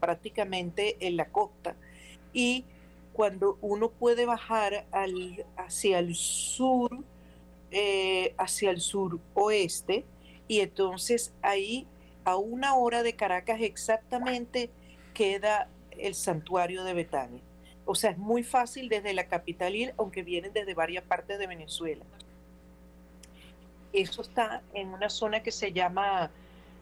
[0.01, 1.77] prácticamente en la costa.
[2.33, 2.65] Y
[3.13, 7.05] cuando uno puede bajar al, hacia el sur
[7.71, 10.05] eh, hacia el sur oeste
[10.49, 11.87] y entonces ahí
[12.25, 14.71] a una hora de Caracas exactamente
[15.15, 17.43] queda el santuario de Betania.
[17.85, 21.47] O sea es muy fácil desde la capital ir aunque vienen desde varias partes de
[21.47, 22.05] Venezuela
[23.93, 26.31] eso está en una zona que se llama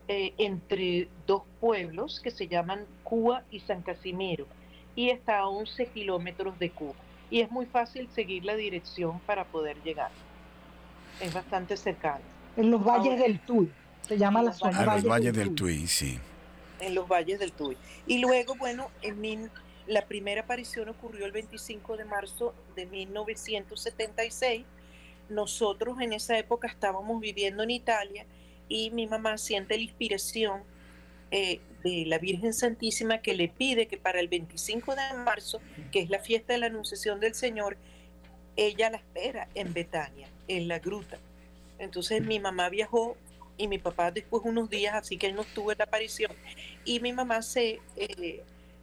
[0.09, 4.47] eh, entre dos pueblos que se llaman Cuba y San Casimiro
[4.95, 6.95] y está a 11 kilómetros de Cuba.
[7.31, 10.11] Y es muy fácil seguir la dirección para poder llegar.
[11.21, 12.25] Es bastante cercano.
[12.57, 13.71] En los valles del Tuy,
[14.03, 14.79] se llama la zona.
[14.79, 16.19] A los valles del Tuy, sí.
[16.81, 17.77] En los valles del Tuy.
[18.07, 19.39] Y luego, bueno, en mi,
[19.87, 24.65] la primera aparición ocurrió el 25 de marzo de 1976.
[25.29, 28.27] Nosotros en esa época estábamos viviendo en Italia
[28.69, 30.63] y mi mamá siente la inspiración
[31.31, 35.61] eh, de la Virgen Santísima que le pide que para el 25 de marzo,
[35.93, 37.77] que es la fiesta de la Anunciación del Señor,
[38.57, 41.19] ella la espera en Betania, en la gruta.
[41.79, 43.17] Entonces mi mamá viajó
[43.57, 46.33] y mi papá después unos días, así que él no estuvo en la aparición.
[46.85, 48.43] Y mi mamá se, eh,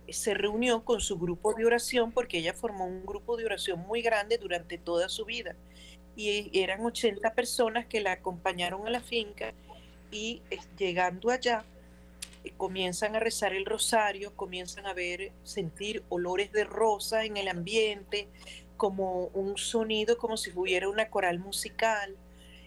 [0.09, 4.01] se reunió con su grupo de oración porque ella formó un grupo de oración muy
[4.01, 5.55] grande durante toda su vida.
[6.15, 9.53] Y eran 80 personas que la acompañaron a la finca
[10.11, 10.41] y
[10.77, 11.65] llegando allá
[12.43, 17.47] eh, comienzan a rezar el rosario, comienzan a ver, sentir olores de rosa en el
[17.47, 18.27] ambiente,
[18.77, 22.15] como un sonido como si hubiera una coral musical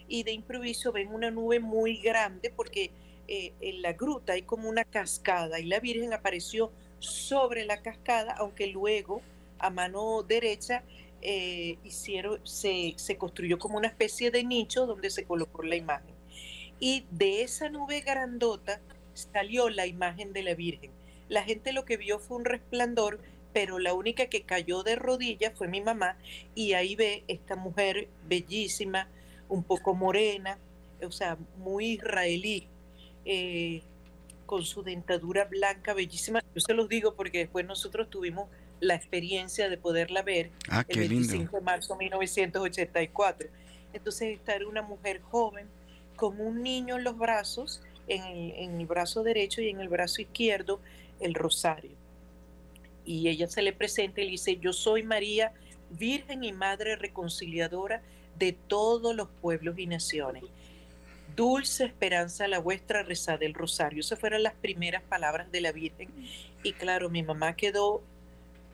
[0.08, 2.90] y de improviso ven una nube muy grande porque
[3.28, 8.32] eh, en la gruta hay como una cascada y la Virgen apareció sobre la cascada,
[8.38, 9.20] aunque luego
[9.58, 10.82] a mano derecha
[11.28, 16.14] eh, hicieron, se, se construyó como una especie de nicho donde se colocó la imagen.
[16.78, 18.80] Y de esa nube grandota
[19.12, 20.92] salió la imagen de la Virgen.
[21.28, 23.18] La gente lo que vio fue un resplandor,
[23.52, 26.16] pero la única que cayó de rodillas fue mi mamá
[26.54, 29.08] y ahí ve esta mujer bellísima,
[29.48, 30.60] un poco morena,
[31.02, 32.68] o sea, muy israelí,
[33.24, 33.82] eh,
[34.46, 36.40] con su dentadura blanca bellísima.
[36.54, 38.48] Yo se los digo porque después nosotros tuvimos
[38.80, 43.48] la experiencia de poderla ver ah, el 25 de marzo de 1984.
[43.92, 45.66] Entonces esta era una mujer joven
[46.16, 50.80] con un niño en los brazos en el, brazo derecho y en el brazo izquierdo
[51.20, 51.92] el rosario.
[53.04, 55.52] Y ella se le presenta y le dice, yo soy María,
[55.90, 58.02] Virgen y Madre Reconciliadora
[58.38, 60.44] de todos los pueblos y naciones.
[61.34, 64.00] Dulce esperanza la vuestra rezada del rosario.
[64.00, 66.08] Esas fueron las primeras palabras de la Virgen.
[66.62, 68.02] Y claro, mi mamá quedó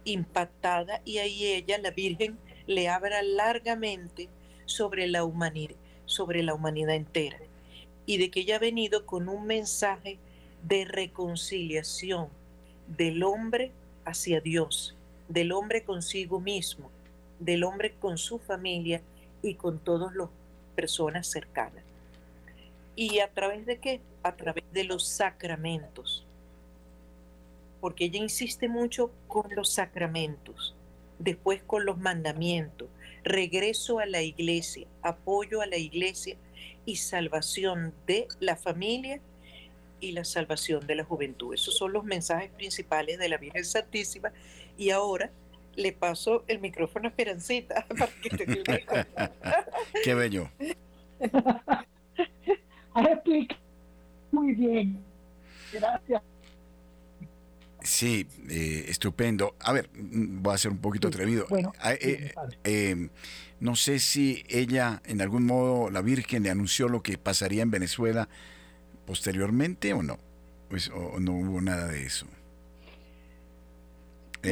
[0.05, 4.29] impactada y ahí ella, la Virgen, le habla largamente
[4.67, 7.38] sobre la humanidad, sobre la humanidad entera
[8.07, 10.19] y de que ella ha venido con un mensaje
[10.62, 12.29] de reconciliación
[12.87, 13.73] del hombre
[14.05, 14.97] hacia Dios,
[15.29, 16.91] del hombre consigo mismo,
[17.38, 19.03] del hombre con su familia
[19.43, 20.29] y con todas las
[20.75, 21.85] personas cercanas.
[22.95, 24.01] ¿Y a través de qué?
[24.23, 26.27] A través de los sacramentos.
[27.83, 30.77] Porque ella insiste mucho con los sacramentos,
[31.18, 32.88] después con los mandamientos,
[33.25, 36.37] regreso a la iglesia, apoyo a la iglesia
[36.87, 39.21] y salvación de la familia
[39.99, 41.55] y la salvación de la juventud.
[41.55, 44.33] Esos son los mensajes principales de la Virgen Santísima.
[44.79, 45.33] Y ahora
[45.75, 48.47] le paso el micrófono a Esperancita para que te
[50.05, 50.49] Qué bello.
[54.31, 54.99] Muy bien.
[55.73, 56.23] Gracias.
[57.85, 59.57] Sí, eh, estupendo.
[59.61, 61.47] A ver, mm, voy a ser un poquito atrevido.
[61.49, 62.33] Bueno, ah, eh,
[62.64, 63.09] eh,
[63.61, 67.71] no sé si ella, en algún modo, la Virgen le anunció lo que pasaría en
[67.71, 68.29] Venezuela
[69.07, 70.18] posteriormente o no.
[70.68, 72.27] Pues, o no hubo nada de eso.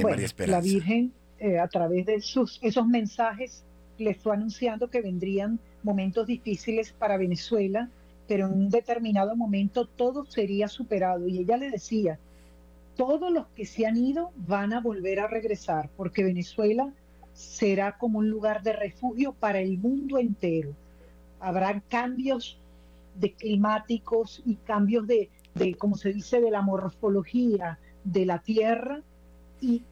[0.03, 0.59] María Esperanza.
[0.59, 1.13] La Virgen,
[1.61, 3.65] a través de sus, esos mensajes,
[3.99, 7.89] le fue anunciando que vendrían momentos difíciles para Venezuela,
[8.29, 11.27] pero en un determinado momento todo sería superado.
[11.27, 12.19] Y ella le decía,
[13.01, 16.93] todos los que se han ido van a volver a regresar, porque Venezuela
[17.33, 20.77] será como un lugar de refugio para el mundo entero.
[21.41, 22.61] Habrá cambios
[23.15, 29.01] de climáticos y cambios de, de, como se dice, de la morfología de la tierra
[29.63, 29.83] y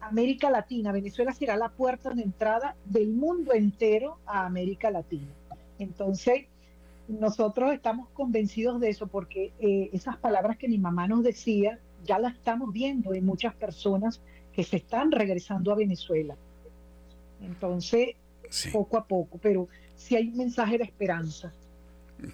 [0.00, 5.32] América Latina, Venezuela será la puerta de entrada del mundo entero a América Latina.
[5.78, 6.44] Entonces,
[7.08, 12.18] nosotros estamos convencidos de eso porque eh, esas palabras que mi mamá nos decía ya
[12.18, 14.20] la estamos viendo en muchas personas
[14.52, 16.36] que se están regresando a Venezuela.
[17.40, 18.16] Entonces,
[18.72, 21.52] poco a poco, pero sí hay un mensaje de esperanza.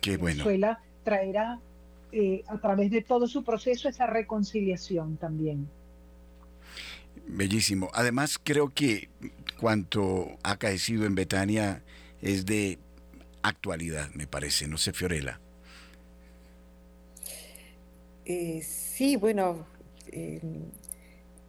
[0.00, 0.44] Qué bueno.
[0.44, 1.58] Venezuela traerá
[2.12, 5.68] eh, a través de todo su proceso esa reconciliación también.
[7.26, 7.90] Bellísimo.
[7.94, 9.08] Además, creo que
[9.58, 11.82] cuanto ha caecido en Betania
[12.20, 12.78] es de
[13.42, 15.40] actualidad, me parece, no sé, Fiorella.
[18.32, 19.66] Eh, sí, bueno,
[20.12, 20.70] em,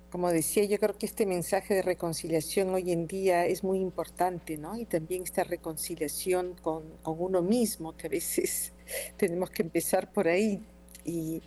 [0.10, 4.58] como decía, yo creo que este mensaje de reconciliación hoy en día es muy importante,
[4.58, 4.76] ¿no?
[4.76, 8.74] Y también esta reconciliación con, uno mismo, que a veces
[9.18, 10.60] tenemos que empezar por ahí,
[11.06, 11.44] y,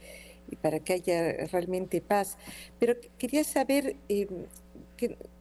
[0.63, 2.39] para que haya realmente paz.
[2.79, 4.29] Pero quería saber em,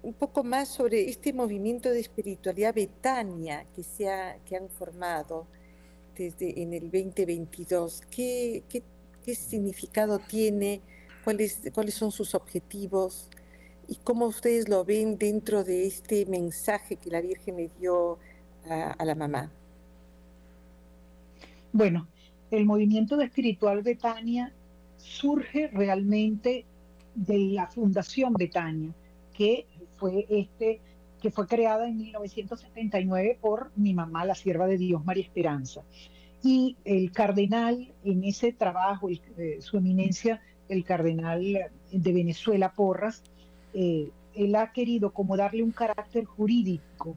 [0.02, 5.46] un poco más sobre este movimiento de espiritualidad Betania que, se ha, que han formado
[6.18, 8.02] desde en el 2022.
[8.10, 8.82] ¿Qué, qué,
[9.24, 10.82] qué significado tiene?
[11.24, 13.30] ¿Cuáles, ¿Cuáles son sus objetivos?
[13.88, 18.18] ¿Y cómo ustedes lo ven dentro de este mensaje que la Virgen le dio
[18.70, 19.52] a, la mamá?
[21.72, 22.08] Bueno,
[22.52, 24.54] el movimiento de espiritual Betania
[24.98, 26.66] surge realmente
[27.16, 28.94] de la Fundación Betania,
[29.34, 29.66] que
[29.98, 30.82] fue este
[31.22, 35.82] que fue creada en 1979 por mi mamá, la sierva de Dios, María Esperanza.
[36.44, 41.42] Y el cardenal en ese trabajo, eh, su eminencia, el cardenal
[41.92, 43.24] de Venezuela, Porras,
[43.74, 47.16] eh, él ha querido como darle un carácter jurídico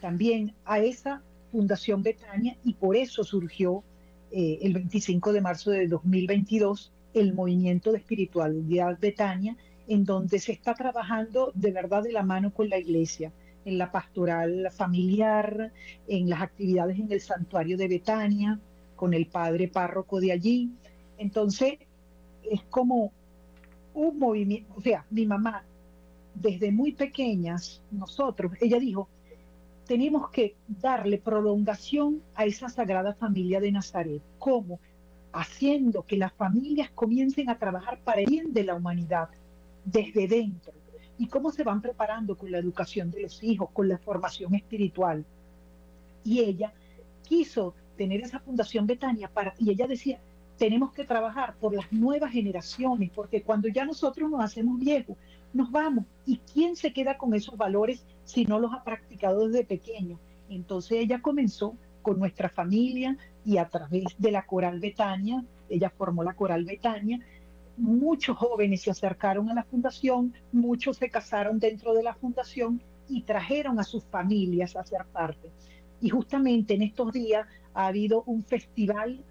[0.00, 3.82] también a esa Fundación Betania y por eso surgió
[4.30, 9.56] eh, el 25 de marzo de 2022 el movimiento de espiritualidad Betania,
[9.88, 13.32] en donde se está trabajando de verdad de la mano con la iglesia,
[13.66, 15.72] en la pastoral familiar,
[16.08, 18.60] en las actividades en el santuario de Betania,
[18.94, 20.70] con el padre párroco de allí.
[21.18, 21.74] Entonces,
[22.42, 23.12] es como
[23.92, 25.64] un movimiento, o sea, mi mamá
[26.34, 29.08] desde muy pequeñas, nosotros, ella dijo,
[29.86, 34.22] tenemos que darle prolongación a esa sagrada familia de Nazaret.
[34.38, 34.78] ¿Cómo?
[35.32, 39.28] Haciendo que las familias comiencen a trabajar para el bien de la humanidad
[39.84, 40.72] desde dentro.
[41.18, 45.24] ¿Y cómo se van preparando con la educación de los hijos, con la formación espiritual?
[46.24, 46.72] Y ella
[47.22, 50.20] quiso tener esa fundación Betania para, y ella decía,
[50.58, 55.16] tenemos que trabajar por las nuevas generaciones, porque cuando ya nosotros nos hacemos viejos,
[55.52, 56.04] nos vamos.
[56.24, 60.18] ¿Y quién se queda con esos valores si no los ha practicado desde pequeño?
[60.48, 66.22] Entonces ella comenzó con nuestra familia y a través de la Coral Betania, ella formó
[66.22, 67.20] la Coral Betania,
[67.76, 73.22] muchos jóvenes se acercaron a la fundación, muchos se casaron dentro de la fundación y
[73.22, 75.50] trajeron a sus familias a ser parte.
[76.00, 79.22] Y justamente en estos días ha habido un festival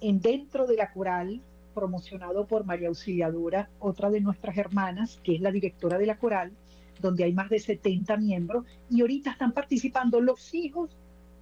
[0.00, 1.40] en dentro de la coral
[1.74, 6.52] promocionado por María Auxiliadora, otra de nuestras hermanas, que es la directora de la coral,
[7.00, 10.96] donde hay más de 70 miembros, y ahorita están participando los hijos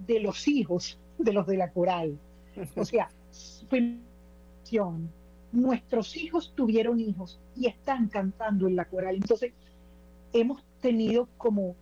[0.06, 2.18] de los hijos de los de la coral.
[2.76, 3.10] O sea,
[5.53, 9.16] nuestros hijos tuvieron hijos y están cantando en la coral.
[9.16, 9.53] Entonces,
[10.32, 11.76] hemos tenido como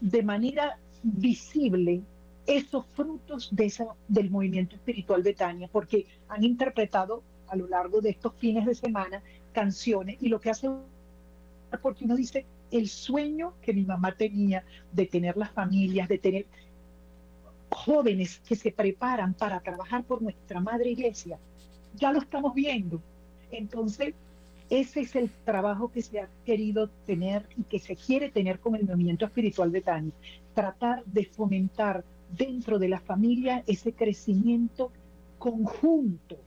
[0.00, 2.02] de manera visible
[2.46, 3.72] esos frutos de
[4.08, 9.22] del movimiento espiritual Betania, porque han interpretado a lo largo de estos fines de semana
[9.52, 10.68] canciones y lo que hace,
[11.80, 16.46] porque uno dice, el sueño que mi mamá tenía de tener las familias, de tener
[17.70, 21.38] jóvenes que se preparan para trabajar por nuestra madre iglesia,
[21.94, 23.00] ya lo estamos viendo.
[23.50, 24.14] Entonces,
[24.70, 28.74] ese es el trabajo que se ha querido tener y que se quiere tener con
[28.74, 30.12] el movimiento espiritual de Tania.
[30.54, 34.90] Tratar de fomentar dentro de la familia ese crecimiento
[35.38, 36.38] conjunto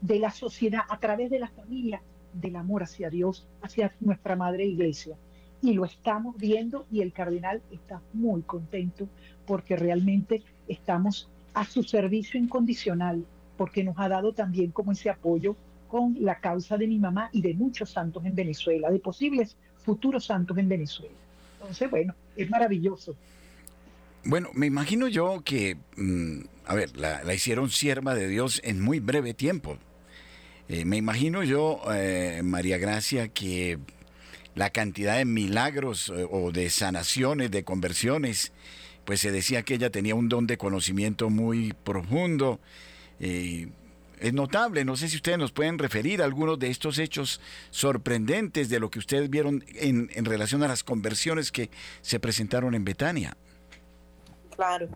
[0.00, 2.00] de la sociedad a través de la familia,
[2.32, 5.16] del amor hacia Dios, hacia nuestra Madre Iglesia.
[5.62, 9.08] Y lo estamos viendo y el cardenal está muy contento
[9.46, 13.24] porque realmente estamos a su servicio incondicional,
[13.56, 15.56] porque nos ha dado también como ese apoyo
[15.88, 20.26] con la causa de mi mamá y de muchos santos en Venezuela, de posibles futuros
[20.26, 21.14] santos en Venezuela.
[21.60, 23.16] Entonces, bueno, es maravilloso.
[24.24, 28.98] Bueno, me imagino yo que, mm, a ver, la, hicieron sierva de Dios en muy
[28.98, 29.78] breve tiempo.
[30.68, 33.78] Eh, me imagino yo, eh, María Gracia, que
[34.56, 38.52] la cantidad de milagros eh, o de sanaciones, de conversiones,
[39.04, 42.58] pues se decía que ella tenía un don de conocimiento muy profundo.
[43.18, 47.40] Es notable, no sé si ustedes nos pueden referir a algunos de estos hechos
[47.70, 52.74] sorprendentes de lo que ustedes vieron en, en relación a las conversiones que se presentaron
[52.74, 53.36] en Betania.
[54.54, 54.88] Claro.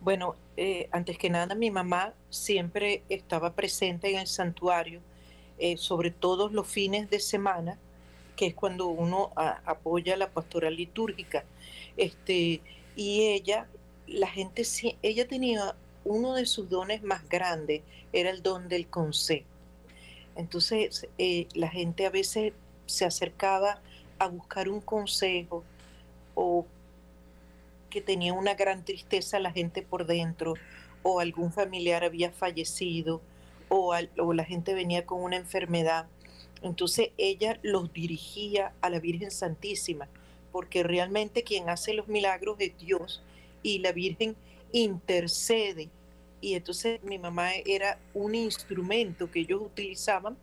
[0.00, 5.00] Bueno, eh, antes que nada, mi mamá siempre estaba presente en el santuario,
[5.58, 7.78] eh, sobre todo los fines de semana,
[8.36, 11.44] que es cuando uno apoya la pastoral litúrgica.
[11.98, 12.62] Este,
[12.96, 13.66] y ella,
[14.06, 14.62] la gente,
[15.02, 17.82] ella tenía uno de sus dones más grandes,
[18.12, 19.46] era el don del consejo.
[20.36, 22.52] Entonces, eh, la gente a veces
[22.86, 23.80] se acercaba
[24.18, 25.64] a buscar un consejo
[26.34, 26.66] o
[27.88, 30.54] que tenía una gran tristeza la gente por dentro,
[31.02, 33.20] o algún familiar había fallecido,
[33.68, 36.06] o, o la gente venía con una enfermedad.
[36.62, 40.08] Entonces ella los dirigía a la Virgen Santísima,
[40.52, 43.22] porque realmente quien hace los milagros es Dios
[43.62, 44.36] y la Virgen
[44.72, 45.90] intercede
[46.40, 50.36] y entonces mi mamá era un instrumento que ellos utilizaban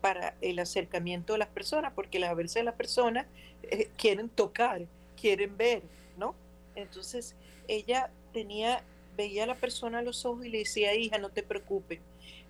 [0.00, 3.26] para el acercamiento de las personas, porque a veces las personas
[3.62, 4.82] eh, quieren tocar,
[5.20, 5.82] quieren ver,
[6.16, 6.34] ¿no?
[6.74, 7.34] Entonces
[7.66, 8.82] ella tenía,
[9.16, 12.00] veía a la persona a los ojos y le decía, hija, no te preocupes,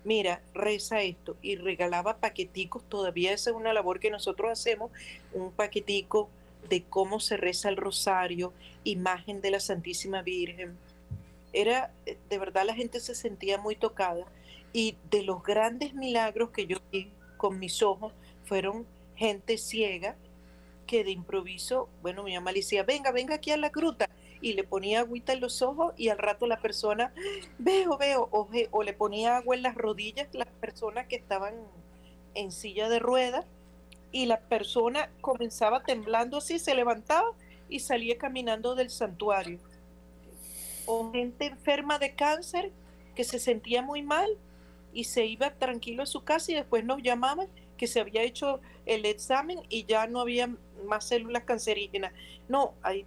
[0.03, 4.91] mira, reza esto, y regalaba paqueticos, todavía esa es una labor que nosotros hacemos,
[5.33, 6.29] un paquetico
[6.69, 8.53] de cómo se reza el rosario,
[8.83, 10.77] imagen de la Santísima Virgen.
[11.53, 14.25] Era, eh, de verdad la gente se sentía muy tocada
[14.73, 18.85] y de los grandes milagros que yo vi con mis ojos fueron
[19.15, 20.15] gente ciega
[20.85, 24.09] que de improviso, bueno, mi mamá le decía, venga, venga aquí a la gruta,
[24.41, 27.13] y le ponía agüita en los ojos y al rato la persona,
[27.57, 31.53] veo, veo, o, o le ponía agua en las rodillas las personas que estaban
[32.35, 33.45] en silla de ruedas
[34.11, 37.31] y la persona comenzaba temblando así, se levantaba
[37.67, 39.59] y salía caminando del santuario.
[40.91, 42.71] O gente enferma de cáncer
[43.15, 44.27] que se sentía muy mal
[44.91, 48.59] y se iba tranquilo a su casa y después nos llamaban que se había hecho
[48.87, 50.49] el examen y ya no había
[50.87, 52.11] más células cancerígenas.
[52.47, 53.05] No, hay,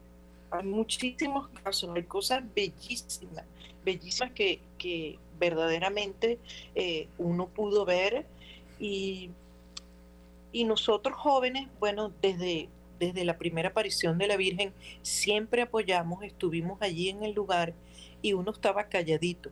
[0.62, 3.44] muchísimos casos, hay cosas bellísimas,
[3.84, 6.38] bellísimas que, que verdaderamente
[6.76, 8.26] eh, uno pudo ver
[8.78, 9.30] y,
[10.52, 12.68] y nosotros jóvenes, bueno, desde,
[13.06, 14.72] desde la primera aparición de la Virgen,
[15.02, 17.74] siempre apoyamos, estuvimos allí en el lugar
[18.22, 19.50] y uno estaba calladito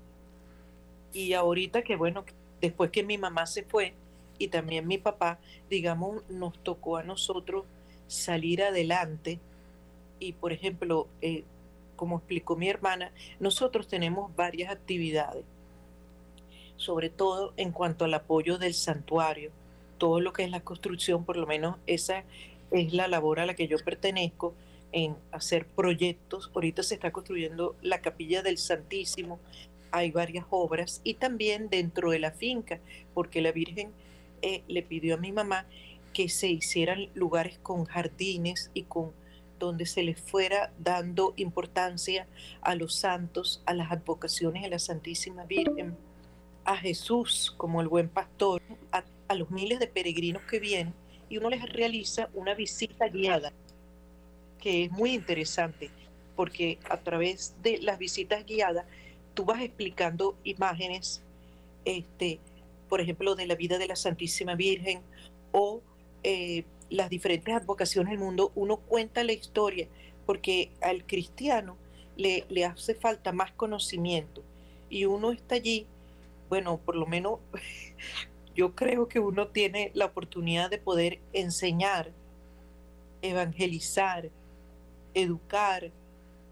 [1.12, 2.24] y ahorita que bueno,
[2.60, 3.94] después que mi mamá se fue
[4.38, 5.38] y también mi papá,
[5.68, 7.64] digamos, nos tocó a nosotros
[8.06, 9.38] salir adelante.
[10.18, 11.44] Y por ejemplo, eh,
[11.96, 15.44] como explicó mi hermana, nosotros tenemos varias actividades,
[16.76, 19.50] sobre todo en cuanto al apoyo del santuario,
[19.98, 22.24] todo lo que es la construcción, por lo menos esa
[22.70, 24.54] es la labor a la que yo pertenezco,
[24.92, 26.50] en hacer proyectos.
[26.54, 29.38] Ahorita se está construyendo la capilla del Santísimo,
[29.92, 32.80] hay varias obras y también dentro de la finca,
[33.14, 33.92] porque la Virgen
[34.42, 35.66] eh, le pidió a mi mamá
[36.12, 39.12] que se hicieran lugares con jardines y con
[39.58, 42.26] donde se les fuera dando importancia
[42.62, 45.96] a los santos, a las advocaciones de la Santísima Virgen,
[46.64, 50.94] a Jesús como el buen pastor, a, a los miles de peregrinos que vienen
[51.30, 53.52] y uno les realiza una visita guiada,
[54.60, 55.88] que es muy interesante,
[56.36, 58.84] porque a través de las visitas guiadas
[59.32, 61.22] tú vas explicando imágenes,
[61.84, 62.40] este,
[62.88, 65.00] por ejemplo, de la vida de la Santísima Virgen
[65.52, 65.80] o
[66.24, 69.86] eh, las diferentes advocaciones del mundo, uno cuenta la historia,
[70.26, 71.76] porque al cristiano
[72.16, 74.42] le, le hace falta más conocimiento.
[74.90, 75.86] Y uno está allí,
[76.48, 77.38] bueno, por lo menos
[78.60, 82.12] yo creo que uno tiene la oportunidad de poder enseñar,
[83.22, 84.28] evangelizar,
[85.14, 85.90] educar,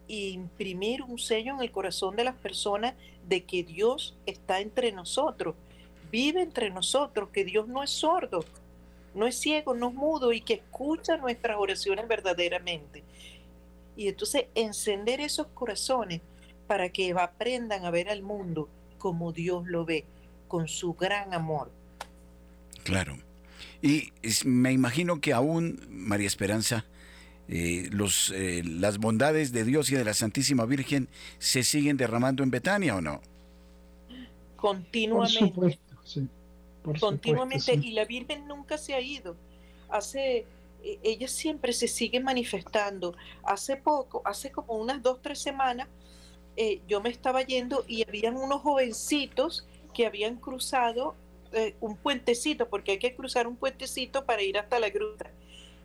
[0.06, 2.94] imprimir un sello en el corazón de las personas
[3.28, 5.54] de que Dios está entre nosotros,
[6.10, 8.42] vive entre nosotros, que Dios no es sordo,
[9.14, 13.04] no es ciego, no es mudo y que escucha nuestras oraciones verdaderamente.
[13.98, 16.22] Y entonces encender esos corazones
[16.66, 20.06] para que aprendan a ver al mundo como Dios lo ve,
[20.48, 21.70] con su gran amor.
[22.88, 23.18] Claro.
[23.82, 24.12] Y
[24.46, 26.86] me imagino que aún, María Esperanza,
[27.46, 31.06] eh, los, eh, las bondades de Dios y de la Santísima Virgen
[31.38, 33.20] se siguen derramando en Betania o no?
[34.56, 35.78] Continuamente.
[36.98, 37.74] Continuamente.
[37.74, 39.36] Y la Virgen nunca se ha ido.
[39.90, 40.46] Hace,
[40.82, 43.14] e, ella siempre se sigue manifestando.
[43.42, 45.88] Hace poco, hace como unas dos, tres semanas,
[46.56, 51.14] eh, yo me estaba yendo y habían unos jovencitos que habían cruzado
[51.80, 55.30] un puentecito, porque hay que cruzar un puentecito para ir hasta la gruta.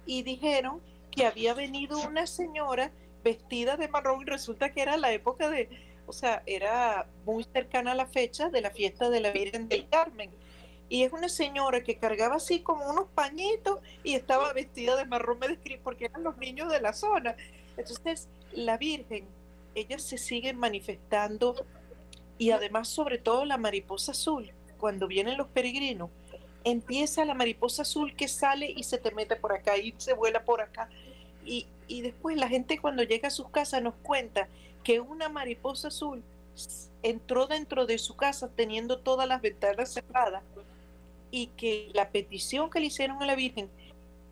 [0.05, 2.91] Y dijeron que había venido una señora
[3.23, 5.69] vestida de marrón y resulta que era la época de,
[6.05, 9.87] o sea, era muy cercana a la fecha de la fiesta de la Virgen del
[9.87, 10.29] Carmen.
[10.89, 15.39] Y es una señora que cargaba así como unos pañitos y estaba vestida de marrón,
[15.39, 17.35] me describe, porque eran los niños de la zona.
[17.77, 19.25] Entonces, la Virgen,
[19.73, 21.65] ella se sigue manifestando
[22.37, 24.51] y además sobre todo la mariposa azul,
[24.83, 26.09] cuando vienen los peregrinos,
[26.65, 30.43] empieza la mariposa azul que sale y se te mete por acá y se vuela
[30.43, 30.89] por acá.
[31.45, 34.49] Y, y después la gente cuando llega a sus casas nos cuenta
[34.83, 36.21] que una mariposa azul
[37.01, 40.43] entró dentro de su casa teniendo todas las ventanas cerradas
[41.31, 43.69] y que la petición que le hicieron a la Virgen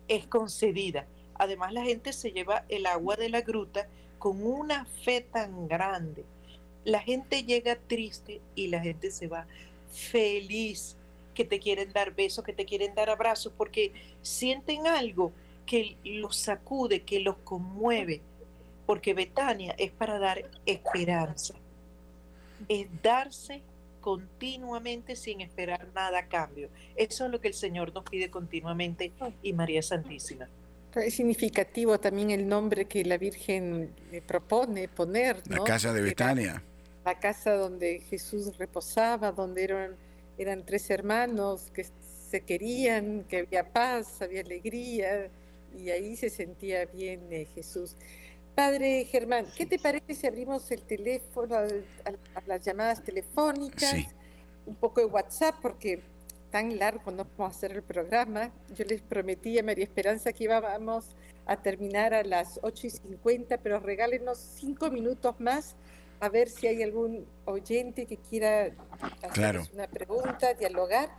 [0.06, 1.06] es concedida.
[1.36, 3.88] Además la gente se lleva el agua de la gruta
[4.18, 6.26] con una fe tan grande.
[6.84, 9.46] La gente llega triste y la gente se va
[9.92, 10.96] feliz
[11.34, 15.32] que te quieren dar besos, que te quieren dar abrazos, porque sienten algo
[15.66, 18.20] que los sacude, que los conmueve,
[18.86, 21.54] porque Betania es para dar esperanza.
[22.68, 23.62] es darse
[24.00, 26.68] continuamente sin esperar nada a cambio.
[26.96, 29.12] Eso es lo que el Señor nos pide continuamente
[29.42, 30.48] y María Santísima.
[30.94, 35.42] Es significativo también el nombre que la Virgen le propone poner.
[35.48, 36.62] La casa de Betania.
[37.04, 39.96] La casa donde Jesús reposaba, donde eran,
[40.38, 41.86] eran tres hermanos que
[42.30, 45.28] se querían, que había paz, había alegría,
[45.76, 47.96] y ahí se sentía bien eh, Jesús.
[48.54, 51.66] Padre Germán, ¿qué te parece si abrimos el teléfono a,
[52.46, 53.94] las llamadas telefónicas?
[54.66, 56.02] Un poco de WhatsApp, porque
[56.50, 58.52] tan largo no podemos hacer el programa.
[58.76, 63.58] Yo les prometí a María Esperanza que íbamos a terminar a las 8 y 50,
[63.58, 65.74] pero regálenos cinco minutos más
[66.22, 68.70] a ver si hay algún oyente que quiera
[69.22, 71.10] hacer una pregunta, dialogar.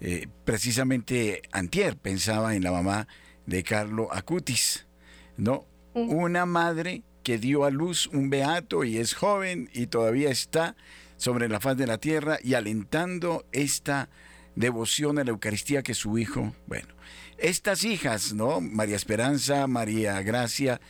[0.00, 3.06] Eh, precisamente antier pensaba en la mamá
[3.46, 4.88] de Carlo Acutis,
[5.36, 5.68] ¿no?
[5.94, 10.76] Una madre que dio a luz un beato y es joven y todavía está
[11.16, 14.08] sobre la faz de la tierra y alentando esta
[14.54, 16.88] devoción a la Eucaristía que su hijo, bueno,
[17.36, 18.60] estas hijas, ¿no?
[18.60, 20.80] María Esperanza, María Gracia,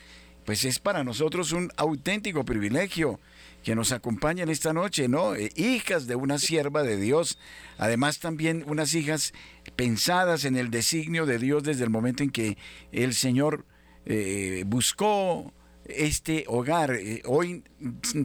[0.45, 3.19] pues es para nosotros un auténtico privilegio
[3.63, 5.35] que nos acompañen esta noche, ¿no?
[5.35, 7.37] Eh, hijas de una sierva de Dios,
[7.77, 9.33] además también unas hijas
[9.75, 12.57] pensadas en el designio de Dios desde el momento en que
[12.91, 13.65] el Señor
[14.09, 15.53] eh, buscó
[15.85, 16.91] este hogar.
[16.95, 17.63] Eh, hoy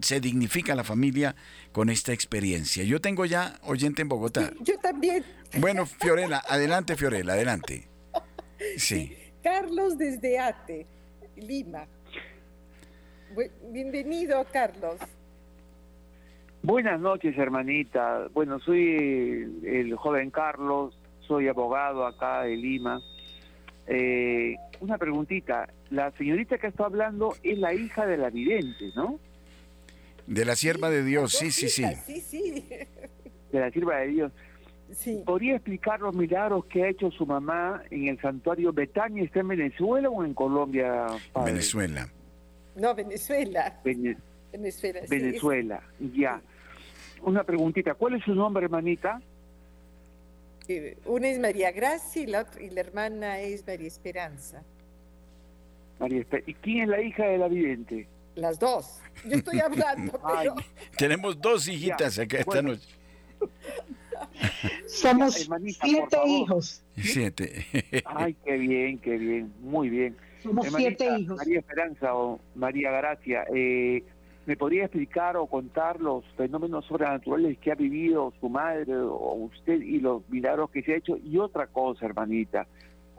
[0.01, 1.37] se dignifica la familia
[1.73, 2.85] con esta experiencia.
[2.85, 4.51] Yo tengo ya oyente en Bogotá.
[4.61, 5.25] yo también.
[5.59, 7.87] Bueno, Fiorella, adelante, Fiorella, adelante.
[8.77, 9.17] Sí.
[9.43, 10.87] Carlos desde Ate,
[11.37, 11.87] Lima.
[13.71, 14.97] Bienvenido, Carlos.
[16.63, 18.29] Buenas noches, hermanita.
[18.33, 23.03] Bueno, soy el joven Carlos, soy abogado acá de Lima.
[23.87, 29.19] Eh, una preguntita, la señorita que está hablando es la hija de la vidente, ¿no?
[30.27, 31.85] De la sierva de Dios, sí, sí, sí.
[32.07, 32.69] Sí, sí.
[33.53, 34.33] De la sierva de Dios.
[34.93, 35.23] Sí.
[35.25, 39.25] ¿Podría explicar los milagros que ha hecho su mamá en el santuario Betania?
[39.25, 41.07] ¿Está en Venezuela o en Colombia?
[41.45, 42.09] Venezuela.
[42.77, 43.81] No, Venezuela.
[43.85, 45.01] Venezuela.
[45.09, 45.83] Venezuela,
[46.15, 46.41] ya.
[47.23, 49.21] Una preguntita, ¿cuál es su nombre, hermanita?
[51.05, 54.63] una es María Gracia y la, otra, y la hermana es María Esperanza.
[55.99, 58.09] María ¿Y quién es la hija de la vidente?
[58.35, 59.01] Las dos.
[59.25, 60.55] Yo estoy hablando, pero...
[60.97, 62.89] Tenemos dos hijitas acá esta noche.
[64.87, 65.35] Somos
[65.81, 66.83] siete hijos.
[66.97, 67.67] Siete.
[68.05, 70.17] Ay, qué bien, qué bien, muy bien.
[70.43, 71.37] Somos siete hijos.
[71.39, 74.03] María Esperanza o María Gracia, eh,
[74.47, 79.81] ¿Me podría explicar o contar los fenómenos sobrenaturales que ha vivido su madre o usted
[79.81, 81.17] y los milagros que se ha hecho?
[81.17, 82.67] Y otra cosa, hermanita,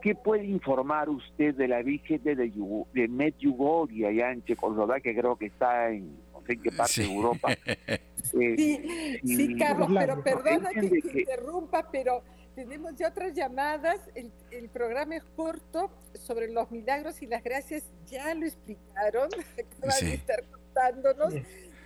[0.06, 5.36] ¿qué puede informar usted de la Virgen de, de Medjugorje, allá en Checoslovaquia, que creo
[5.36, 7.50] que está en no sé en qué parte de Europa?
[8.34, 12.24] Eh, sí, Carlos, pero perdona que, te interrumpa, pero
[12.56, 14.00] tenemos ya otras llamadas.
[14.16, 17.84] El, el, programa es corto sobre los milagros y las gracias.
[18.08, 19.30] Ya lo explicaron.
[20.00, 20.20] sí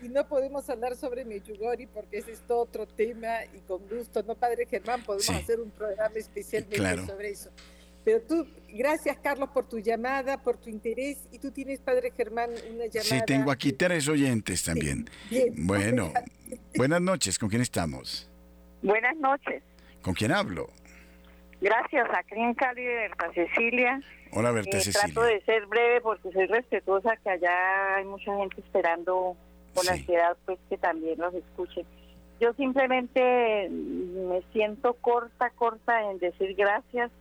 [0.01, 4.23] y no podemos hablar sobre Meyugori porque ese es todo otro tema y con gusto,
[4.23, 5.03] ¿no, Padre Germán?
[5.03, 7.51] Podemos hacer un programa especialmente sobre eso.
[8.03, 11.27] Pero tú, gracias Carlos por tu llamada, por tu interés.
[11.31, 13.03] Y tú tienes, Padre Germán, una llamada.
[13.03, 15.09] Sí, tengo aquí tres oyentes también.
[15.55, 16.13] Bueno,
[16.75, 18.29] buenas noches, ¿con quién estamos?
[18.81, 19.63] Buenas noches.
[20.01, 20.69] ¿Con quién hablo?
[21.61, 24.01] Gracias, aquí en Cali, Berta Cecilia.
[24.31, 25.13] Hola, Berta eh, Cecilia.
[25.13, 29.35] Trato de ser breve porque soy respetuosa, que allá hay mucha gente esperando
[29.73, 31.85] con ansiedad, pues que también los escuchen.
[32.39, 37.11] Yo simplemente me siento corta, corta en decir gracias,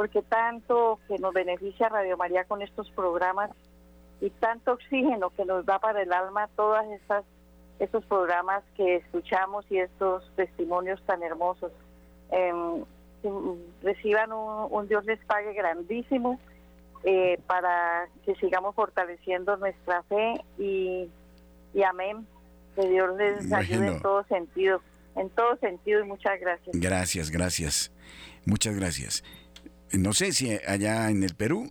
[0.00, 3.50] porque tanto que nos beneficia Radio María con estos programas
[4.22, 7.22] y tanto oxígeno que nos da para el alma todas estas
[7.78, 11.70] estos programas que escuchamos y estos testimonios tan hermosos.
[12.32, 12.82] Eh,
[13.82, 16.40] reciban un, Dios les pague grandísimo
[17.04, 21.10] eh, para que sigamos fortaleciendo nuestra fe y,
[21.86, 22.26] amén.
[22.74, 24.80] Que Dios les ayude en todo sentido,
[25.14, 26.74] en todo sentido y muchas gracias.
[26.80, 27.92] Gracias, gracias.
[28.46, 29.22] Muchas gracias.
[29.92, 31.70] No sé si allá en el Perú.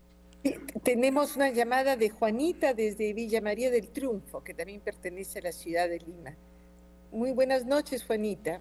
[0.84, 5.52] Tenemos una llamada de Juanita desde Villa María del Triunfo, que también pertenece a la
[5.52, 6.36] ciudad de Lima.
[7.12, 8.60] Muy buenas noches, Juanita.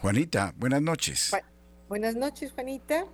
[0.00, 1.32] Juanita, buenas noches.
[1.88, 3.06] buenas noches, Juanita.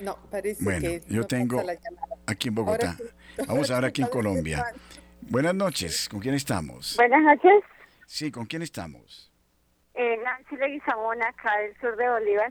[0.00, 1.62] No, parece bueno, que yo tengo
[2.26, 2.96] aquí en Bogotá.
[3.46, 4.64] Vamos ahora aquí en Colombia.
[5.20, 6.96] Buenas noches, ¿con quién estamos?
[6.96, 7.62] Buenas noches.
[8.10, 9.30] Sí, ¿con quién estamos?
[9.94, 12.50] Eh, Nancy Leguizamón, acá del sur de Bolívar.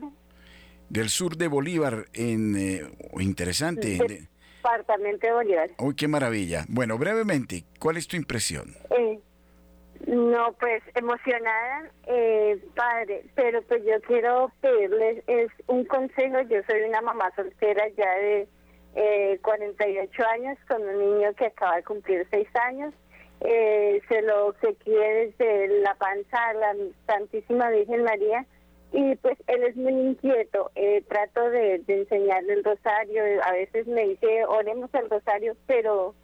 [0.88, 2.80] Del sur de Bolívar, en eh,
[3.20, 3.98] interesante.
[4.62, 5.70] Departamento de Bolívar.
[5.78, 6.64] Uy, qué maravilla.
[6.66, 8.74] Bueno, brevemente, ¿cuál es tu impresión?
[8.98, 9.20] Eh,
[10.06, 16.40] no, pues emocionada, eh, padre, pero pues yo quiero pedirles es un consejo.
[16.40, 18.48] Yo soy una mamá soltera ya de
[18.94, 22.94] eh, 48 años con un niño que acaba de cumplir 6 años.
[23.40, 26.76] Eh, se lo que quiere desde la panza a la
[27.06, 28.44] Santísima Virgen María
[28.92, 30.70] y pues él es muy inquieto.
[30.74, 33.22] Eh, trato de, enseñarle el rosario.
[33.44, 36.14] A veces me dice, oremos el rosario, pero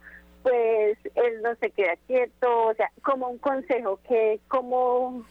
[0.43, 2.67] pues él no se queda quieto.
[2.67, 5.25] O sea, como un consejo, que cómo,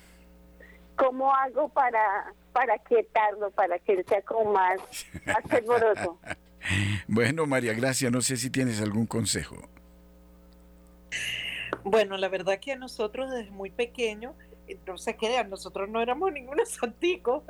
[0.97, 4.81] cómo hago para, para quietarlo, para que él sea como más,
[5.27, 6.19] más fervoroso.
[7.07, 9.57] bueno, María Gracia, no sé si tienes algún consejo.
[11.89, 14.35] Bueno, la verdad que a nosotros desde muy pequeño
[14.89, 17.45] no se crean, nosotros no éramos ningunos santicos,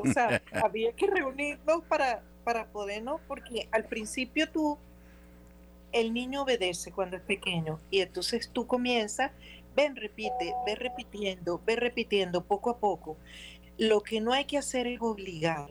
[0.00, 4.78] o sea, había que reunirnos para, para podernos, porque al principio tú,
[5.90, 9.32] el niño obedece cuando es pequeño, y entonces tú comienzas,
[9.74, 13.16] ven, repite, ven repitiendo, ven repitiendo poco a poco.
[13.78, 15.70] Lo que no hay que hacer es obligar,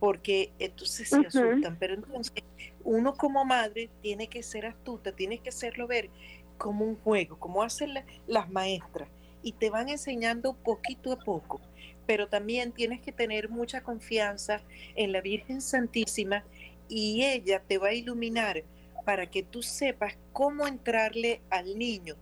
[0.00, 2.44] porque entonces se asustan, pero entonces
[2.84, 6.10] uno como madre tiene que ser astuta, tiene que hacerlo ver
[6.58, 7.94] como un juego, como hacen
[8.26, 9.08] las maestras
[9.42, 11.60] y te van enseñando poquito a poco.
[12.06, 14.60] Pero también tienes que tener mucha confianza
[14.96, 16.44] en la Virgen Santísima
[16.88, 18.62] y ella te va a iluminar
[19.04, 22.16] para que tú sepas cómo entrarle al niño.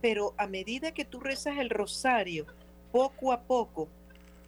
[0.00, 2.46] Pero a medida que tú rezas el rosario,
[2.92, 3.88] poco a poco,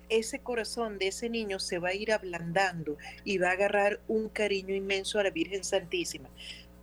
[0.08, 4.28] ese corazón de ese niño se va a ir ablandando y va a agarrar un
[4.28, 6.28] cariño inmenso a la Virgen Santísima.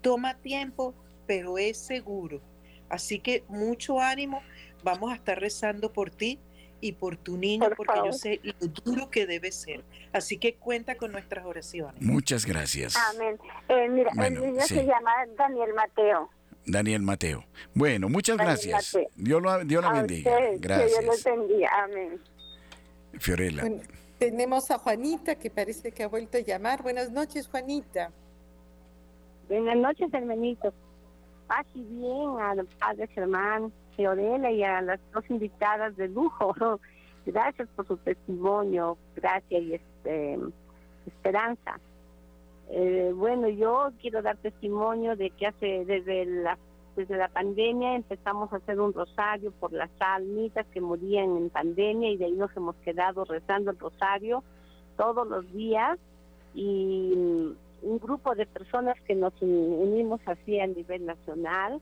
[0.02, 0.94] Toma tiempo,
[1.26, 2.42] pero es seguro.
[2.90, 4.42] Así que mucho ánimo
[4.84, 6.40] vamos a estar rezando por ti
[6.82, 9.84] y por tu niño, porque yo sé lo duro que debe ser.
[10.12, 12.02] Así que cuenta con nuestras oraciones.
[12.02, 12.96] Muchas gracias.
[12.98, 13.40] Amén.
[13.70, 16.30] Eh, mira, el niño se llama Daniel Mateo.
[16.66, 17.46] Daniel Mateo.
[17.74, 18.98] Bueno, muchas gracias.
[19.16, 20.32] Dios lo, Dios bendiga.
[20.60, 20.94] gracias.
[20.94, 21.70] Que Dios lo bendiga.
[21.84, 22.22] Amén.
[23.20, 23.64] Fiorella.
[24.18, 26.84] tenemos a Juanita que parece que ha vuelto a llamar.
[26.84, 28.12] Buenas noches, Juanita.
[29.48, 30.74] Buenas noches, hermanito.
[31.74, 36.56] Y bien al padre Germán Fiorella y a las dos invitadas de lujo.
[37.26, 40.38] Gracias por su testimonio, gracias y este,
[41.08, 41.80] esperanza.
[42.70, 46.58] Eh, bueno, yo quiero dar testimonio de que hace desde la
[46.96, 52.12] desde la pandemia empezamos a hacer un rosario por las almitas que morían en pandemia
[52.12, 54.44] y de ahí nos hemos quedado rezando el rosario
[54.96, 55.98] todos los días
[56.54, 61.82] y un grupo de personas que nos unimos así a nivel nacional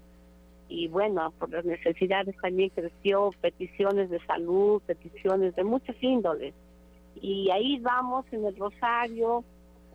[0.67, 6.53] y bueno, por las necesidades también creció, peticiones de salud, peticiones de muchas índoles.
[7.21, 9.43] Y ahí vamos en el Rosario,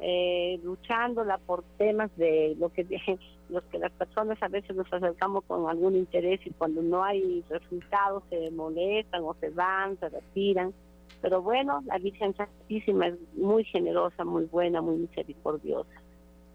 [0.01, 2.85] eh, luchándola por temas de lo que
[3.49, 7.43] los que las personas a veces nos acercamos con algún interés y cuando no hay
[7.49, 10.75] resultados se molestan o se van, se retiran.
[11.21, 16.01] Pero bueno, la Virgen Santísima es muy generosa, muy buena, muy misericordiosa.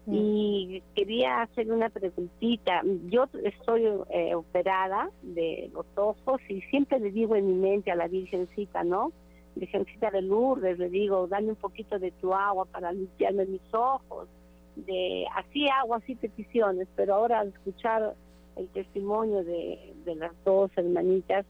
[0.06, 0.14] Mm.
[0.14, 2.82] Y quería hacer una preguntita.
[3.08, 7.96] Yo estoy eh, operada de los ojos y siempre le digo en mi mente a
[7.96, 9.12] la Virgencita, ¿no?
[9.54, 14.28] Virgencita de Lourdes, le digo, dame un poquito de tu agua para limpiarme mis ojos.
[14.76, 18.14] De así hago así peticiones, pero ahora al escuchar
[18.56, 21.44] el testimonio de, de las dos hermanitas,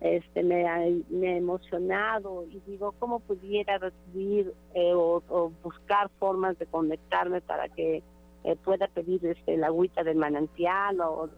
[0.00, 0.78] este me ha,
[1.10, 8.02] me emocionado y digo cómo pudiera recibir eh, o, buscar formas de conectarme para que
[8.44, 11.28] eh, pueda pedir este, la agüita del manantial o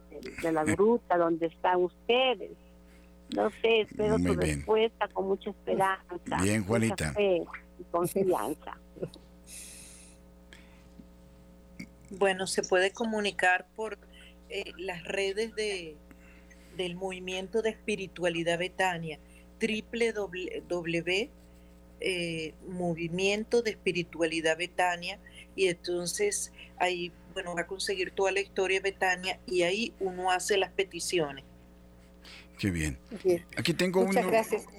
[0.43, 2.53] de, la gruta donde están ustedes.
[3.35, 6.37] No sé, espero su respuesta con mucha esperanza.
[6.43, 7.15] Bien, Juanita.
[7.19, 7.45] y
[7.91, 8.79] confianza.
[12.11, 13.99] Bueno, se puede comunicar por
[14.51, 15.97] eh, las redes de,
[16.77, 19.19] del movimiento de espiritualidad Betania,
[19.61, 21.31] www
[22.05, 25.21] eh, movimiento de espiritualidad Betania
[25.55, 30.33] y entonces ahí bueno va a conseguir toda la historia de Betania y ahí uno
[30.33, 31.45] hace las peticiones.
[32.59, 32.99] Qué bien.
[33.57, 34.19] Aquí tengo un,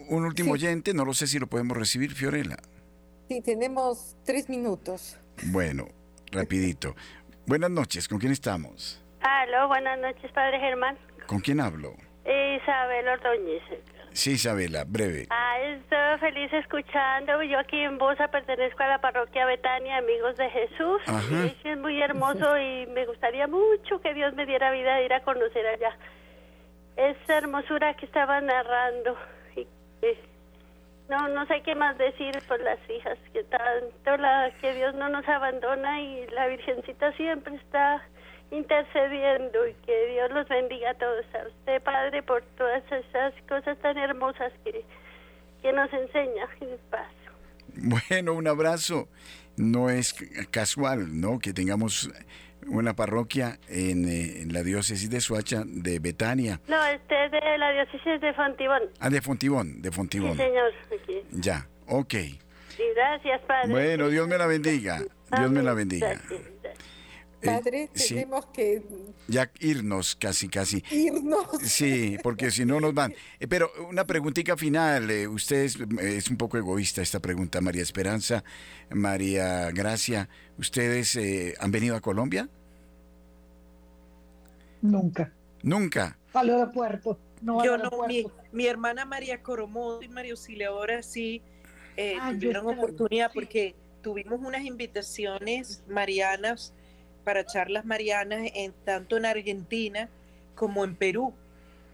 [0.09, 2.57] un, último oyente, no lo sé si lo podemos recibir, Fiorella.
[3.29, 5.17] Sí, tenemos tres minutos.
[5.45, 5.87] Bueno,
[6.29, 6.93] rapidito.
[7.45, 9.01] Buenas noches, ¿con quién estamos?
[9.21, 10.97] Aló, buenas noches, Padre Germán.
[11.33, 11.95] ¿Con quién hablo?
[12.27, 13.63] Isabel Ordóñez.
[14.11, 15.25] Sí, Isabela, breve.
[15.31, 17.41] Ah, estoy feliz escuchando.
[17.41, 21.01] Yo aquí en Bosa pertenezco a la parroquia Betania, Amigos de Jesús.
[21.07, 21.47] Ajá.
[21.47, 25.23] Es muy hermoso y me gustaría mucho que Dios me diera vida de ir a
[25.23, 25.97] conocer allá.
[26.97, 29.17] Esa hermosura que estaba narrando.
[29.55, 30.17] Y, y
[31.09, 35.09] no, no sé qué más decir por las hijas, que tanto la, que Dios no
[35.09, 38.03] nos abandona y la Virgencita siempre está
[38.53, 41.25] intercediendo y que Dios los bendiga a todos.
[41.35, 44.85] A usted, Padre, por todas esas cosas tan hermosas que,
[45.61, 47.09] que nos enseña en paso.
[47.75, 49.07] Bueno, un abrazo.
[49.57, 50.15] No es
[50.51, 51.39] casual, ¿no?
[51.39, 52.09] Que tengamos
[52.67, 56.59] una parroquia en, eh, en la diócesis de Suacha, de Betania.
[56.67, 58.81] No, este es de la diócesis de Fontibón.
[58.99, 60.37] Ah, de Fontibón, de Sí, Fontibón.
[60.37, 60.71] señor.
[61.01, 61.21] Aquí.
[61.31, 62.13] Ya, ok.
[62.13, 63.69] Sí, gracias, Padre.
[63.69, 65.01] Bueno, Dios me la bendiga.
[65.37, 66.07] Dios me la bendiga.
[66.09, 66.41] Gracias,
[67.43, 68.81] Eh, Padre, sí, tenemos que
[69.27, 70.83] ya irnos casi, casi.
[70.91, 71.45] irnos.
[71.61, 73.13] Sí, porque si no nos van.
[73.39, 75.11] Eh, Pero una preguntita final.
[75.11, 78.43] eh, Usted es, es un poco egoísta esta pregunta, María Esperanza,
[78.89, 80.29] María Gracia.
[80.57, 82.49] ¿Ustedes eh, han venido a Colombia?
[84.81, 85.31] Nunca.
[85.61, 86.17] Nunca.
[86.33, 87.17] Al aeropuerto.
[87.41, 87.91] No al Yo no,
[88.51, 91.41] mi, hermana María Coromodo y María Auxiliadora sí
[91.97, 93.35] eh, Ah, tuvieron oportunidad sí.
[93.35, 96.73] porque tuvimos unas invitaciones marianas
[97.23, 100.09] para charlas marianas en tanto en Argentina
[100.55, 101.33] como en Perú.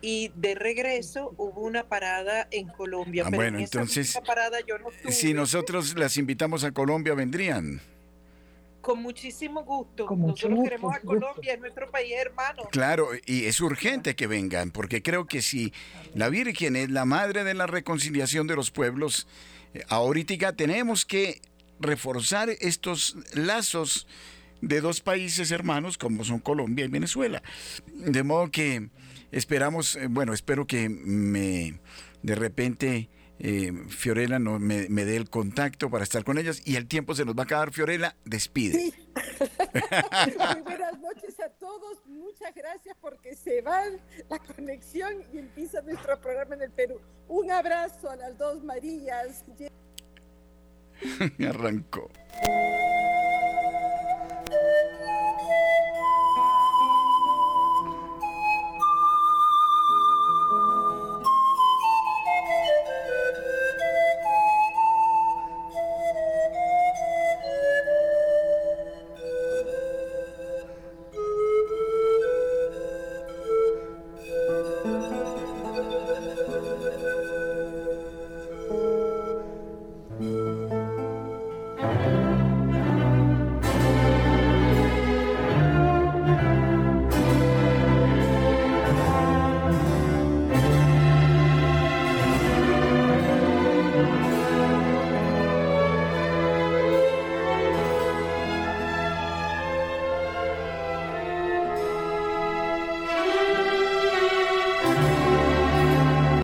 [0.01, 3.23] Y de regreso hubo una parada en Colombia.
[3.25, 5.11] Ah, pero bueno, en esa entonces, misma parada yo no estuve.
[5.11, 7.81] Si nosotros las invitamos a Colombia, vendrían.
[8.79, 10.05] Con muchísimo gusto.
[10.05, 11.19] Con mucho Nosotros gusto, queremos a gusto.
[11.19, 12.63] Colombia, es nuestro país hermano.
[12.71, 15.73] Claro, y es urgente que vengan, porque creo que si
[16.15, 19.27] la Virgen es la madre de la reconciliación de los pueblos,
[19.73, 21.41] eh, ahorita tenemos que
[21.81, 24.07] reforzar estos lazos
[24.61, 27.41] de dos países hermanos como son Colombia y Venezuela.
[27.93, 28.89] De modo que
[29.31, 31.79] esperamos, eh, bueno, espero que me
[32.21, 36.75] de repente eh, Fiorella no, me, me dé el contacto para estar con ellas y
[36.75, 37.71] el tiempo se nos va a acabar.
[37.71, 38.73] Fiorella, despide.
[38.79, 38.93] Sí.
[39.73, 41.97] Muy buenas noches a todos.
[42.05, 43.83] Muchas gracias porque se va
[44.29, 46.99] la conexión y empieza nuestro programa en el Perú.
[47.29, 49.45] Un abrazo a las dos Marías.
[51.47, 52.09] Arrancó.